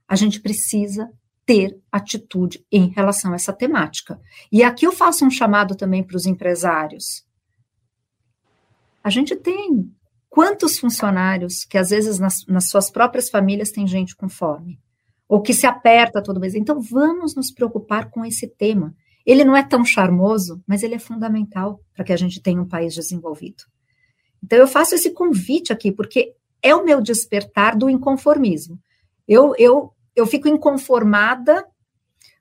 A 0.08 0.16
gente 0.16 0.40
precisa 0.40 1.10
ter 1.46 1.80
atitude 1.92 2.66
em 2.72 2.90
relação 2.90 3.32
a 3.32 3.36
essa 3.36 3.54
temática. 3.54 4.20
E 4.52 4.64
aqui 4.64 4.86
eu 4.86 4.92
faço 4.92 5.26
um 5.26 5.32
chamado 5.32 5.76
também 5.76 6.04
para 6.04 6.18
os 6.18 6.26
empresários. 6.26 7.26
A 9.04 9.10
gente 9.10 9.36
tem 9.36 9.92
Quantos 10.30 10.78
funcionários 10.78 11.66
que 11.66 11.78
às 11.78 11.90
vezes 11.90 12.20
nas, 12.20 12.46
nas 12.46 12.70
suas 12.70 12.92
próprias 12.92 13.30
famílias 13.30 13.72
tem 13.72 13.88
gente 13.88 14.16
com 14.16 14.30
fome? 14.30 14.80
Ou 15.28 15.42
que 15.42 15.54
se 15.54 15.66
aperta 15.66 16.22
todo 16.22 16.40
mês? 16.40 16.54
Então 16.54 16.80
vamos 16.80 17.36
nos 17.36 17.52
preocupar 17.52 18.10
com 18.10 18.24
esse 18.24 18.48
tema. 18.48 18.96
Ele 19.30 19.44
não 19.44 19.56
é 19.56 19.62
tão 19.62 19.86
charmoso, 19.86 20.60
mas 20.66 20.82
ele 20.82 20.96
é 20.96 21.00
fundamental 21.00 21.80
para 21.94 22.04
que 22.04 22.12
a 22.12 22.18
gente 22.18 22.42
tenha 22.42 22.60
um 22.60 22.68
país 22.68 22.96
desenvolvido. 22.96 23.64
Então 24.44 24.58
eu 24.58 24.68
faço 24.68 24.96
esse 24.96 25.12
convite 25.12 25.72
aqui, 25.72 25.92
porque 25.92 26.34
é 26.64 26.74
o 26.74 26.84
meu 26.84 27.00
despertar 27.00 27.78
do 27.78 27.92
inconformismo. 27.92 28.80
Eu, 29.28 29.54
eu, 29.60 29.94
eu 30.16 30.26
fico 30.26 30.48
inconformada 30.48 31.64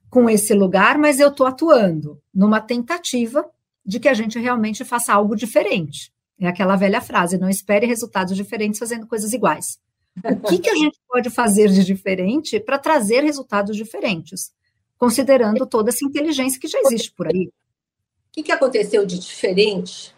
com 0.09 0.27
esse 0.27 0.51
lugar, 0.55 0.97
mas 0.97 1.19
eu 1.19 1.27
estou 1.27 1.45
atuando 1.45 2.19
numa 2.33 2.59
tentativa 2.59 3.47
de 3.85 3.99
que 3.99 4.09
a 4.09 4.13
gente 4.15 4.39
realmente 4.39 4.83
faça 4.83 5.13
algo 5.13 5.35
diferente. 5.35 6.11
É 6.39 6.47
aquela 6.47 6.75
velha 6.75 7.01
frase: 7.01 7.37
não 7.37 7.51
espere 7.51 7.85
resultados 7.85 8.35
diferentes 8.35 8.79
fazendo 8.79 9.05
coisas 9.05 9.31
iguais. 9.31 9.77
O 10.23 10.47
que, 10.47 10.57
que 10.57 10.71
a 10.71 10.75
gente 10.75 10.99
pode 11.07 11.29
fazer 11.29 11.69
de 11.69 11.85
diferente 11.85 12.59
para 12.59 12.79
trazer 12.79 13.23
resultados 13.23 13.77
diferentes, 13.77 14.51
considerando 14.99 15.65
toda 15.65 15.89
essa 15.89 16.05
inteligência 16.05 16.59
que 16.59 16.67
já 16.67 16.79
existe 16.81 17.13
por 17.13 17.27
aí? 17.27 17.47
O 17.47 18.31
que, 18.33 18.43
que 18.43 18.51
aconteceu 18.51 19.05
de 19.05 19.17
diferente 19.17 20.13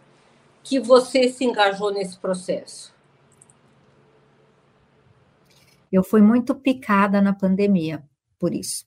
que 0.63 0.79
você 0.79 1.29
se 1.29 1.45
engajou 1.45 1.93
nesse 1.93 2.17
processo? 2.17 2.93
Eu 5.91 6.03
fui 6.03 6.21
muito 6.21 6.55
picada 6.55 7.21
na 7.21 7.33
pandemia, 7.33 8.03
por 8.39 8.53
isso. 8.53 8.85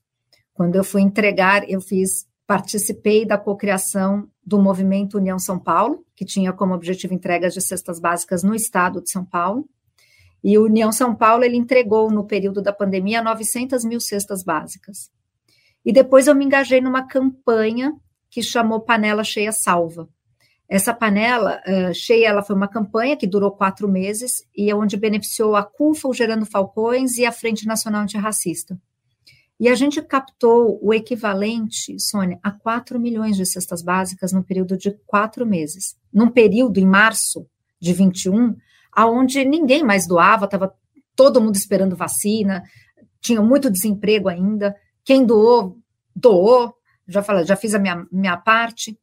Quando 0.53 0.75
eu 0.75 0.83
fui 0.83 1.01
entregar, 1.01 1.69
eu 1.69 1.79
fiz, 1.79 2.27
participei 2.45 3.25
da 3.25 3.37
cocriação 3.37 4.29
do 4.43 4.59
movimento 4.59 5.17
União 5.17 5.39
São 5.39 5.57
Paulo, 5.59 6.05
que 6.15 6.25
tinha 6.25 6.51
como 6.51 6.73
objetivo 6.73 7.13
entregas 7.13 7.53
de 7.53 7.61
cestas 7.61 7.99
básicas 7.99 8.43
no 8.43 8.55
estado 8.55 9.01
de 9.01 9.09
São 9.09 9.23
Paulo. 9.23 9.67
E 10.43 10.57
o 10.57 10.65
União 10.65 10.91
São 10.91 11.15
Paulo 11.15 11.43
ele 11.43 11.57
entregou 11.57 12.09
no 12.11 12.25
período 12.25 12.61
da 12.61 12.73
pandemia 12.73 13.21
900 13.21 13.83
mil 13.85 13.99
cestas 13.99 14.43
básicas. 14.43 15.11
E 15.85 15.93
depois 15.93 16.27
eu 16.27 16.35
me 16.35 16.43
engajei 16.43 16.81
numa 16.81 17.07
campanha 17.07 17.93
que 18.29 18.41
chamou 18.41 18.81
Panela 18.81 19.23
Cheia 19.23 19.51
Salva, 19.51 20.09
essa 20.67 20.93
panela 20.93 21.61
uh, 21.67 21.93
cheia, 21.93 22.27
ela 22.27 22.41
foi 22.41 22.55
uma 22.55 22.67
campanha 22.67 23.15
que 23.15 23.27
durou 23.27 23.51
quatro 23.51 23.87
meses 23.87 24.43
e 24.55 24.69
é 24.69 24.75
onde 24.75 24.97
beneficiou 24.97 25.55
a 25.55 25.63
CUFA, 25.63 26.07
o 26.07 26.13
Gerando 26.13 26.45
Falcões 26.45 27.17
e 27.17 27.25
a 27.25 27.31
Frente 27.31 27.67
Nacional 27.67 28.01
Antirracista. 28.01 28.79
E 29.59 29.69
a 29.69 29.75
gente 29.75 30.01
captou 30.01 30.79
o 30.81 30.93
equivalente, 30.93 31.97
Sônia, 31.99 32.39
a 32.43 32.51
4 32.51 32.99
milhões 32.99 33.37
de 33.37 33.45
cestas 33.45 33.81
básicas 33.81 34.33
no 34.33 34.43
período 34.43 34.75
de 34.75 34.91
quatro 35.05 35.45
meses. 35.45 35.95
Num 36.11 36.29
período, 36.29 36.79
em 36.79 36.85
março 36.85 37.47
de 37.79 37.93
21, 37.93 38.55
aonde 38.91 39.45
ninguém 39.45 39.81
mais 39.83 40.05
doava, 40.07 40.45
estava 40.45 40.73
todo 41.15 41.39
mundo 41.39 41.55
esperando 41.55 41.95
vacina, 41.95 42.63
tinha 43.21 43.41
muito 43.41 43.71
desemprego 43.71 44.27
ainda. 44.27 44.75
Quem 45.05 45.23
doou, 45.23 45.77
doou, 46.15 46.75
já 47.07 47.21
falei, 47.21 47.45
já 47.45 47.55
fiz 47.55 47.75
a 47.75 47.79
minha, 47.79 48.05
minha 48.11 48.35
parte. 48.35 48.99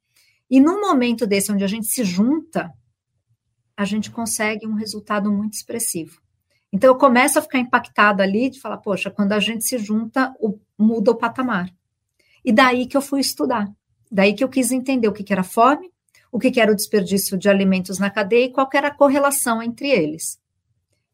E 0.51 0.61
num 0.61 0.81
momento 0.81 1.27
desse, 1.27 1.53
onde 1.53 1.63
a 1.63 1.69
gente 1.69 1.87
se 1.87 2.05
junta, 2.05 2.73
a 3.77 3.85
gente 3.85 4.11
consegue 4.11 4.67
um 4.67 4.75
resultado 4.75 5.33
muito 5.33 5.55
expressivo. 5.55 6.21
Então, 6.73 6.91
eu 6.91 6.97
começo 6.97 7.39
a 7.39 7.43
ficar 7.43 7.59
impactada 7.59 8.23
ali 8.23 8.51
de 8.51 8.61
falar, 8.61 8.79
poxa, 8.79 9.11
quando 9.11 9.33
a 9.33 9.39
gente 9.39 9.65
se 9.65 9.79
junta, 9.79 10.35
o, 10.41 10.59
muda 10.77 11.13
o 11.13 11.15
patamar. 11.15 11.73
E 12.45 12.53
daí 12.53 12.87
que 12.87 12.97
eu 12.97 13.03
fui 13.03 13.21
estudar. 13.21 13.71
Daí 14.11 14.35
que 14.35 14.43
eu 14.43 14.49
quis 14.49 14.73
entender 14.73 15.07
o 15.07 15.13
que, 15.13 15.23
que 15.23 15.33
era 15.33 15.45
fome, 15.45 15.91
o 16.31 16.39
que, 16.39 16.51
que 16.51 16.61
era 16.61 16.73
o 16.73 16.75
desperdício 16.75 17.39
de 17.39 17.49
alimentos 17.49 17.99
na 17.99 18.11
cadeia 18.11 18.47
e 18.47 18.53
qual 18.53 18.69
era 18.75 18.89
a 18.89 18.95
correlação 18.95 19.63
entre 19.63 19.91
eles. 19.91 20.41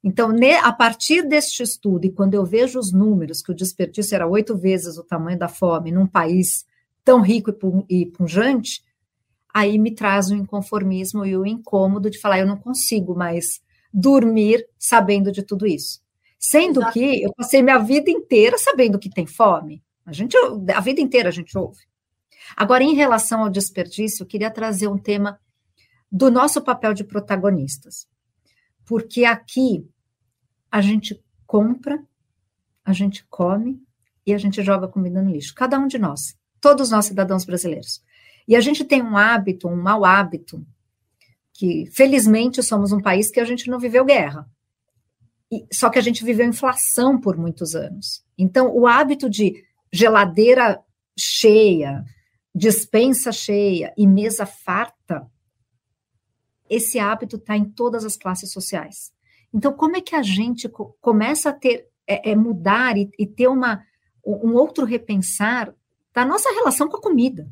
Então, 0.03 0.31
a 0.63 0.73
partir 0.73 1.23
deste 1.23 1.63
estudo, 1.63 2.07
e 2.07 2.13
quando 2.13 2.35
eu 2.35 2.45
vejo 2.45 2.79
os 2.79 2.93
números, 2.93 3.43
que 3.43 3.51
o 3.51 3.55
desperdício 3.55 4.15
era 4.15 4.27
oito 4.27 4.57
vezes 4.57 4.97
o 4.97 5.05
tamanho 5.05 5.39
da 5.39 5.49
fome 5.49 5.91
num 5.91 6.07
país 6.07 6.65
tão 7.05 7.21
rico 7.21 7.53
e 7.89 8.07
pungente, 8.07 8.83
aí 9.53 9.79
me 9.79 9.95
traz 9.95 10.31
o 10.31 10.37
inconformismo 10.37 11.25
e 11.25 11.37
o 11.37 11.45
incômodo 11.45 12.11
de 12.11 12.21
falar, 12.21 12.39
eu 12.39 12.47
não 12.47 12.57
consigo 12.57 13.17
mais 13.17 13.61
dormir 13.93 14.65
sabendo 14.79 15.33
de 15.33 15.43
tudo 15.43 15.67
isso. 15.67 16.01
Sendo 16.39 16.81
Exato. 16.81 16.93
que 16.93 17.23
eu 17.23 17.33
passei 17.35 17.63
minha 17.63 17.79
vida 17.79 18.11
inteira 18.11 18.57
sabendo 18.57 18.99
que 18.99 19.11
tem 19.11 19.27
fome. 19.27 19.83
A 20.07 20.13
gente, 20.13 20.37
a 20.75 20.81
vida 20.81 21.01
inteira 21.01 21.29
a 21.29 21.33
gente 21.33 21.57
ouve. 21.59 21.81
Agora, 22.57 22.85
em 22.85 22.95
relação 22.95 23.43
ao 23.43 23.51
desperdício, 23.51 24.23
eu 24.23 24.27
queria 24.27 24.51
trazer 24.51 24.89
um 24.89 24.97
tema 24.97 25.41
do 26.11 26.31
nosso 26.31 26.63
papel 26.63 26.95
de 26.95 27.05
protagonistas. 27.05 28.07
Porque 28.89 29.27
aqui 29.27 29.87
a 30.71 30.81
gente 30.81 31.23
compra, 31.47 32.03
a 32.83 32.95
gente 32.95 33.23
come 33.29 33.79
e 34.25 34.33
a 34.33 34.39
gente 34.39 34.63
joga 34.63 34.89
comida 34.89 35.21
no 35.21 35.31
lixo. 35.31 35.55
Cada 35.55 35.79
um 35.79 35.87
de 35.87 35.99
nós, 35.99 36.35
todos 36.59 36.91
nós 36.91 37.05
cidadãos 37.05 37.45
brasileiros. 37.45 38.03
E 38.49 38.57
a 38.57 38.61
gente 38.63 38.87
tem 38.87 39.03
um 39.03 39.15
hábito, 39.15 39.69
um 39.69 39.77
mau 39.77 40.07
hábito, 40.07 40.67
que 41.53 41.85
felizmente 41.93 42.63
somos 42.63 42.91
um 42.91 43.01
país 43.01 43.31
que 43.31 43.41
a 43.41 43.45
gente 43.45 43.69
não 43.69 43.79
viveu 43.79 44.07
guerra. 44.07 44.49
E, 45.53 45.67
só 45.71 45.91
que 45.91 45.99
a 45.99 46.03
gente 46.03 46.25
viveu 46.25 46.47
inflação 46.47 47.21
por 47.21 47.37
muitos 47.37 47.75
anos. 47.75 48.25
Então, 48.39 48.75
o 48.75 48.87
hábito 48.87 49.29
de 49.29 49.65
geladeira 49.93 50.81
cheia, 51.19 52.03
dispensa 52.55 53.33
cheia 53.33 53.93
e 53.99 54.07
mesa 54.07 54.47
farta, 54.47 55.31
esse 56.69 56.99
hábito 56.99 57.37
está 57.37 57.57
em 57.57 57.65
todas 57.65 58.05
as 58.05 58.17
classes 58.17 58.53
sociais. 58.53 59.13
Então, 59.53 59.73
como 59.73 59.97
é 59.97 60.01
que 60.01 60.15
a 60.15 60.23
gente 60.23 60.69
começa 61.01 61.51
a 61.51 61.53
ter, 61.53 61.89
é, 62.07 62.33
é 62.33 62.37
mudar 62.37 62.97
e, 62.97 63.11
e, 63.19 63.27
ter 63.27 63.49
uma, 63.49 63.83
um 64.25 64.55
outro 64.55 64.85
repensar 64.85 65.75
da 66.13 66.25
nossa 66.25 66.51
relação 66.51 66.89
com 66.89 66.97
a 66.97 67.03
comida? 67.03 67.49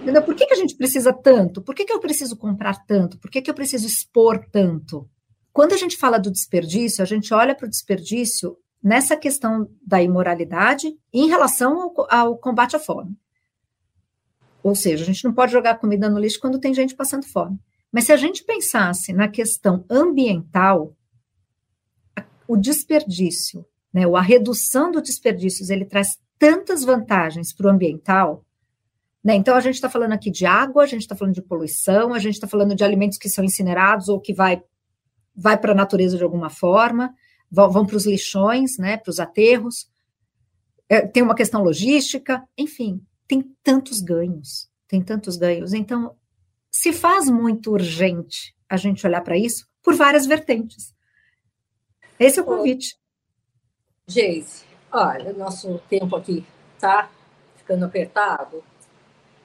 Entendeu? 0.00 0.22
Por 0.22 0.34
que, 0.34 0.46
que 0.46 0.54
a 0.54 0.56
gente 0.56 0.76
precisa 0.76 1.12
tanto? 1.12 1.62
Por 1.62 1.74
que, 1.74 1.84
que 1.84 1.92
eu 1.92 2.00
preciso 2.00 2.36
comprar 2.36 2.84
tanto? 2.86 3.18
Por 3.18 3.30
que, 3.30 3.40
que 3.40 3.50
eu 3.50 3.54
preciso 3.54 3.86
expor 3.86 4.44
tanto? 4.50 5.08
Quando 5.52 5.74
a 5.74 5.76
gente 5.76 5.96
fala 5.96 6.18
do 6.18 6.30
desperdício, 6.30 7.02
a 7.02 7.06
gente 7.06 7.32
olha 7.32 7.54
para 7.54 7.66
o 7.66 7.70
desperdício 7.70 8.56
nessa 8.82 9.16
questão 9.16 9.70
da 9.86 10.02
imoralidade 10.02 10.96
em 11.12 11.28
relação 11.28 11.80
ao, 11.80 12.06
ao, 12.10 12.38
combate 12.38 12.74
à 12.74 12.80
fome. 12.80 13.16
Ou 14.62 14.74
seja, 14.74 15.04
a 15.04 15.06
gente 15.06 15.24
não 15.24 15.32
pode 15.32 15.52
jogar 15.52 15.78
comida 15.78 16.08
no 16.08 16.18
lixo 16.18 16.40
quando 16.40 16.58
tem 16.58 16.74
gente 16.74 16.96
passando 16.96 17.26
fome. 17.26 17.58
Mas 17.92 18.04
se 18.04 18.12
a 18.12 18.16
gente 18.16 18.42
pensasse 18.44 19.12
na 19.12 19.28
questão 19.28 19.84
ambiental, 19.88 20.96
o 22.48 22.56
desperdício, 22.56 23.64
né, 23.92 24.04
a 24.06 24.20
redução 24.20 24.90
dos 24.90 25.02
desperdícios, 25.02 25.68
ele 25.70 25.84
traz 25.84 26.18
tantas 26.38 26.82
vantagens 26.82 27.52
para 27.52 27.66
o 27.66 27.70
ambiental 27.70 28.44
né? 29.22 29.34
Então, 29.36 29.54
a 29.54 29.60
gente 29.60 29.74
está 29.76 29.88
falando 29.88 30.12
aqui 30.12 30.30
de 30.30 30.44
água, 30.44 30.82
a 30.82 30.86
gente 30.86 31.02
está 31.02 31.14
falando 31.14 31.34
de 31.34 31.42
poluição, 31.42 32.12
a 32.12 32.18
gente 32.18 32.34
está 32.34 32.48
falando 32.48 32.74
de 32.74 32.82
alimentos 32.82 33.18
que 33.18 33.28
são 33.28 33.44
incinerados 33.44 34.08
ou 34.08 34.20
que 34.20 34.34
vai, 34.34 34.60
vai 35.34 35.56
para 35.56 35.72
a 35.72 35.76
natureza 35.76 36.16
de 36.16 36.24
alguma 36.24 36.50
forma, 36.50 37.14
vão, 37.50 37.70
vão 37.70 37.86
para 37.86 37.96
os 37.96 38.06
lixões, 38.06 38.78
né, 38.78 38.96
para 38.96 39.10
os 39.10 39.20
aterros. 39.20 39.88
É, 40.88 41.06
tem 41.06 41.22
uma 41.22 41.36
questão 41.36 41.62
logística, 41.62 42.42
enfim, 42.58 43.00
tem 43.28 43.42
tantos 43.62 44.00
ganhos, 44.00 44.68
tem 44.88 45.00
tantos 45.00 45.36
ganhos. 45.36 45.72
Então, 45.72 46.16
se 46.72 46.92
faz 46.92 47.28
muito 47.28 47.70
urgente 47.70 48.56
a 48.68 48.76
gente 48.76 49.06
olhar 49.06 49.20
para 49.20 49.36
isso 49.36 49.68
por 49.82 49.94
várias 49.94 50.26
vertentes. 50.26 50.94
Esse 52.18 52.38
é 52.38 52.42
o 52.42 52.46
convite. 52.46 52.96
Geise, 54.06 54.64
olha, 54.90 55.32
nosso 55.32 55.78
tempo 55.88 56.16
aqui 56.16 56.46
está 56.74 57.10
ficando 57.56 57.84
apertado. 57.84 58.64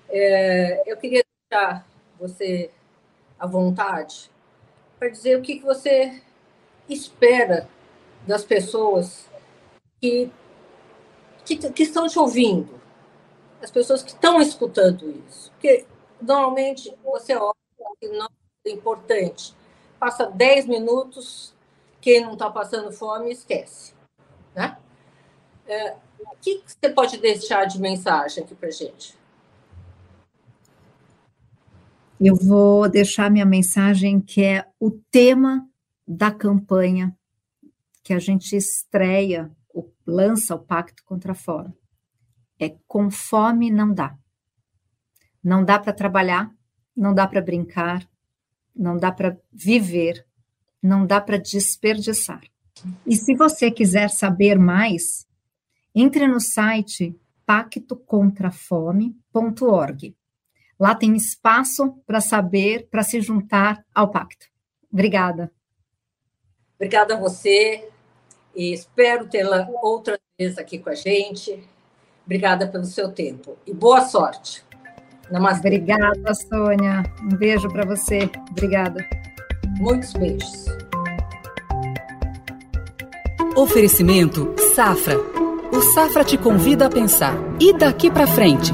É, 0.09 0.83
eu 0.89 0.95
queria 0.97 1.23
deixar 1.49 1.85
você 2.19 2.71
à 3.37 3.45
vontade 3.45 4.31
para 4.97 5.09
dizer 5.09 5.37
o 5.37 5.41
que, 5.41 5.59
que 5.59 5.65
você 5.65 6.21
espera 6.89 7.69
das 8.25 8.43
pessoas 8.43 9.29
que, 9.99 10.31
que, 11.45 11.57
que 11.71 11.83
estão 11.83 12.07
te 12.07 12.17
ouvindo, 12.17 12.79
as 13.61 13.69
pessoas 13.69 14.01
que 14.01 14.11
estão 14.11 14.41
escutando 14.41 15.09
isso. 15.27 15.51
Porque 15.51 15.85
normalmente 16.21 16.93
você 17.03 17.35
olha 17.35 17.53
que 17.99 18.07
não 18.09 18.29
é 18.65 18.71
importante. 18.71 19.55
Passa 19.99 20.25
10 20.25 20.67
minutos, 20.67 21.53
quem 21.99 22.21
não 22.21 22.33
está 22.33 22.49
passando 22.49 22.91
fome 22.91 23.31
esquece. 23.31 23.93
Né? 24.55 24.77
É, 25.67 25.95
o 26.19 26.35
que 26.41 26.61
você 26.65 26.89
pode 26.89 27.17
deixar 27.17 27.65
de 27.65 27.79
mensagem 27.79 28.43
aqui 28.43 28.55
para 28.55 28.69
gente? 28.69 29.15
Eu 32.19 32.35
vou 32.35 32.89
deixar 32.89 33.29
minha 33.29 33.45
mensagem, 33.45 34.19
que 34.19 34.43
é 34.43 34.67
o 34.79 34.89
tema 35.11 35.67
da 36.07 36.31
campanha 36.31 37.15
que 38.03 38.13
a 38.13 38.19
gente 38.19 38.55
estreia, 38.55 39.51
lança 40.05 40.55
o 40.55 40.59
Pacto 40.59 41.03
contra 41.03 41.33
a 41.33 41.35
Fome. 41.35 41.73
É 42.59 42.75
com 42.87 43.11
fome 43.11 43.69
não 43.69 43.93
dá. 43.93 44.17
Não 45.43 45.63
dá 45.63 45.79
para 45.79 45.93
trabalhar, 45.93 46.51
não 46.95 47.13
dá 47.13 47.27
para 47.27 47.41
brincar, 47.41 48.07
não 48.75 48.97
dá 48.97 49.11
para 49.11 49.37
viver 49.51 50.27
não 50.81 51.05
dá 51.05 51.21
para 51.21 51.37
desperdiçar. 51.37 52.41
E 53.05 53.15
se 53.15 53.35
você 53.35 53.69
quiser 53.69 54.09
saber 54.09 54.57
mais, 54.57 55.27
entre 55.93 56.25
no 56.27 56.39
site 56.39 57.15
pactocontrafome.org. 57.45 60.15
Lá 60.79 60.93
tem 60.93 61.15
espaço 61.15 61.95
para 62.05 62.21
saber, 62.21 62.87
para 62.89 63.01
se 63.01 63.19
juntar 63.21 63.83
ao 63.95 64.11
pacto. 64.11 64.45
Obrigada. 64.91 65.51
Obrigada 66.75 67.15
a 67.15 67.19
você 67.19 67.89
e 68.55 68.71
espero 68.73 69.27
tê-la 69.27 69.67
outra 69.81 70.19
vez 70.37 70.55
aqui 70.57 70.77
com 70.77 70.89
a 70.89 70.95
gente. 70.95 71.67
Obrigada 72.25 72.67
pelo 72.67 72.85
seu 72.85 73.11
tempo 73.11 73.57
e 73.65 73.73
boa 73.73 74.01
sorte. 74.01 74.66
Namastê. 75.31 75.67
Obrigada, 75.67 76.33
Sônia. 76.33 77.03
Um 77.23 77.35
beijo 77.35 77.67
para 77.69 77.85
você. 77.85 78.29
Obrigada. 78.51 79.05
Muitos 79.77 80.13
beijos. 80.13 80.65
Oferecimento 83.55 84.53
Safra. 84.75 85.17
O 85.71 85.81
Safra 85.81 86.23
te 86.23 86.37
convida 86.37 86.85
a 86.85 86.89
pensar. 86.89 87.33
E 87.59 87.73
daqui 87.73 88.09
para 88.09 88.27
frente? 88.27 88.73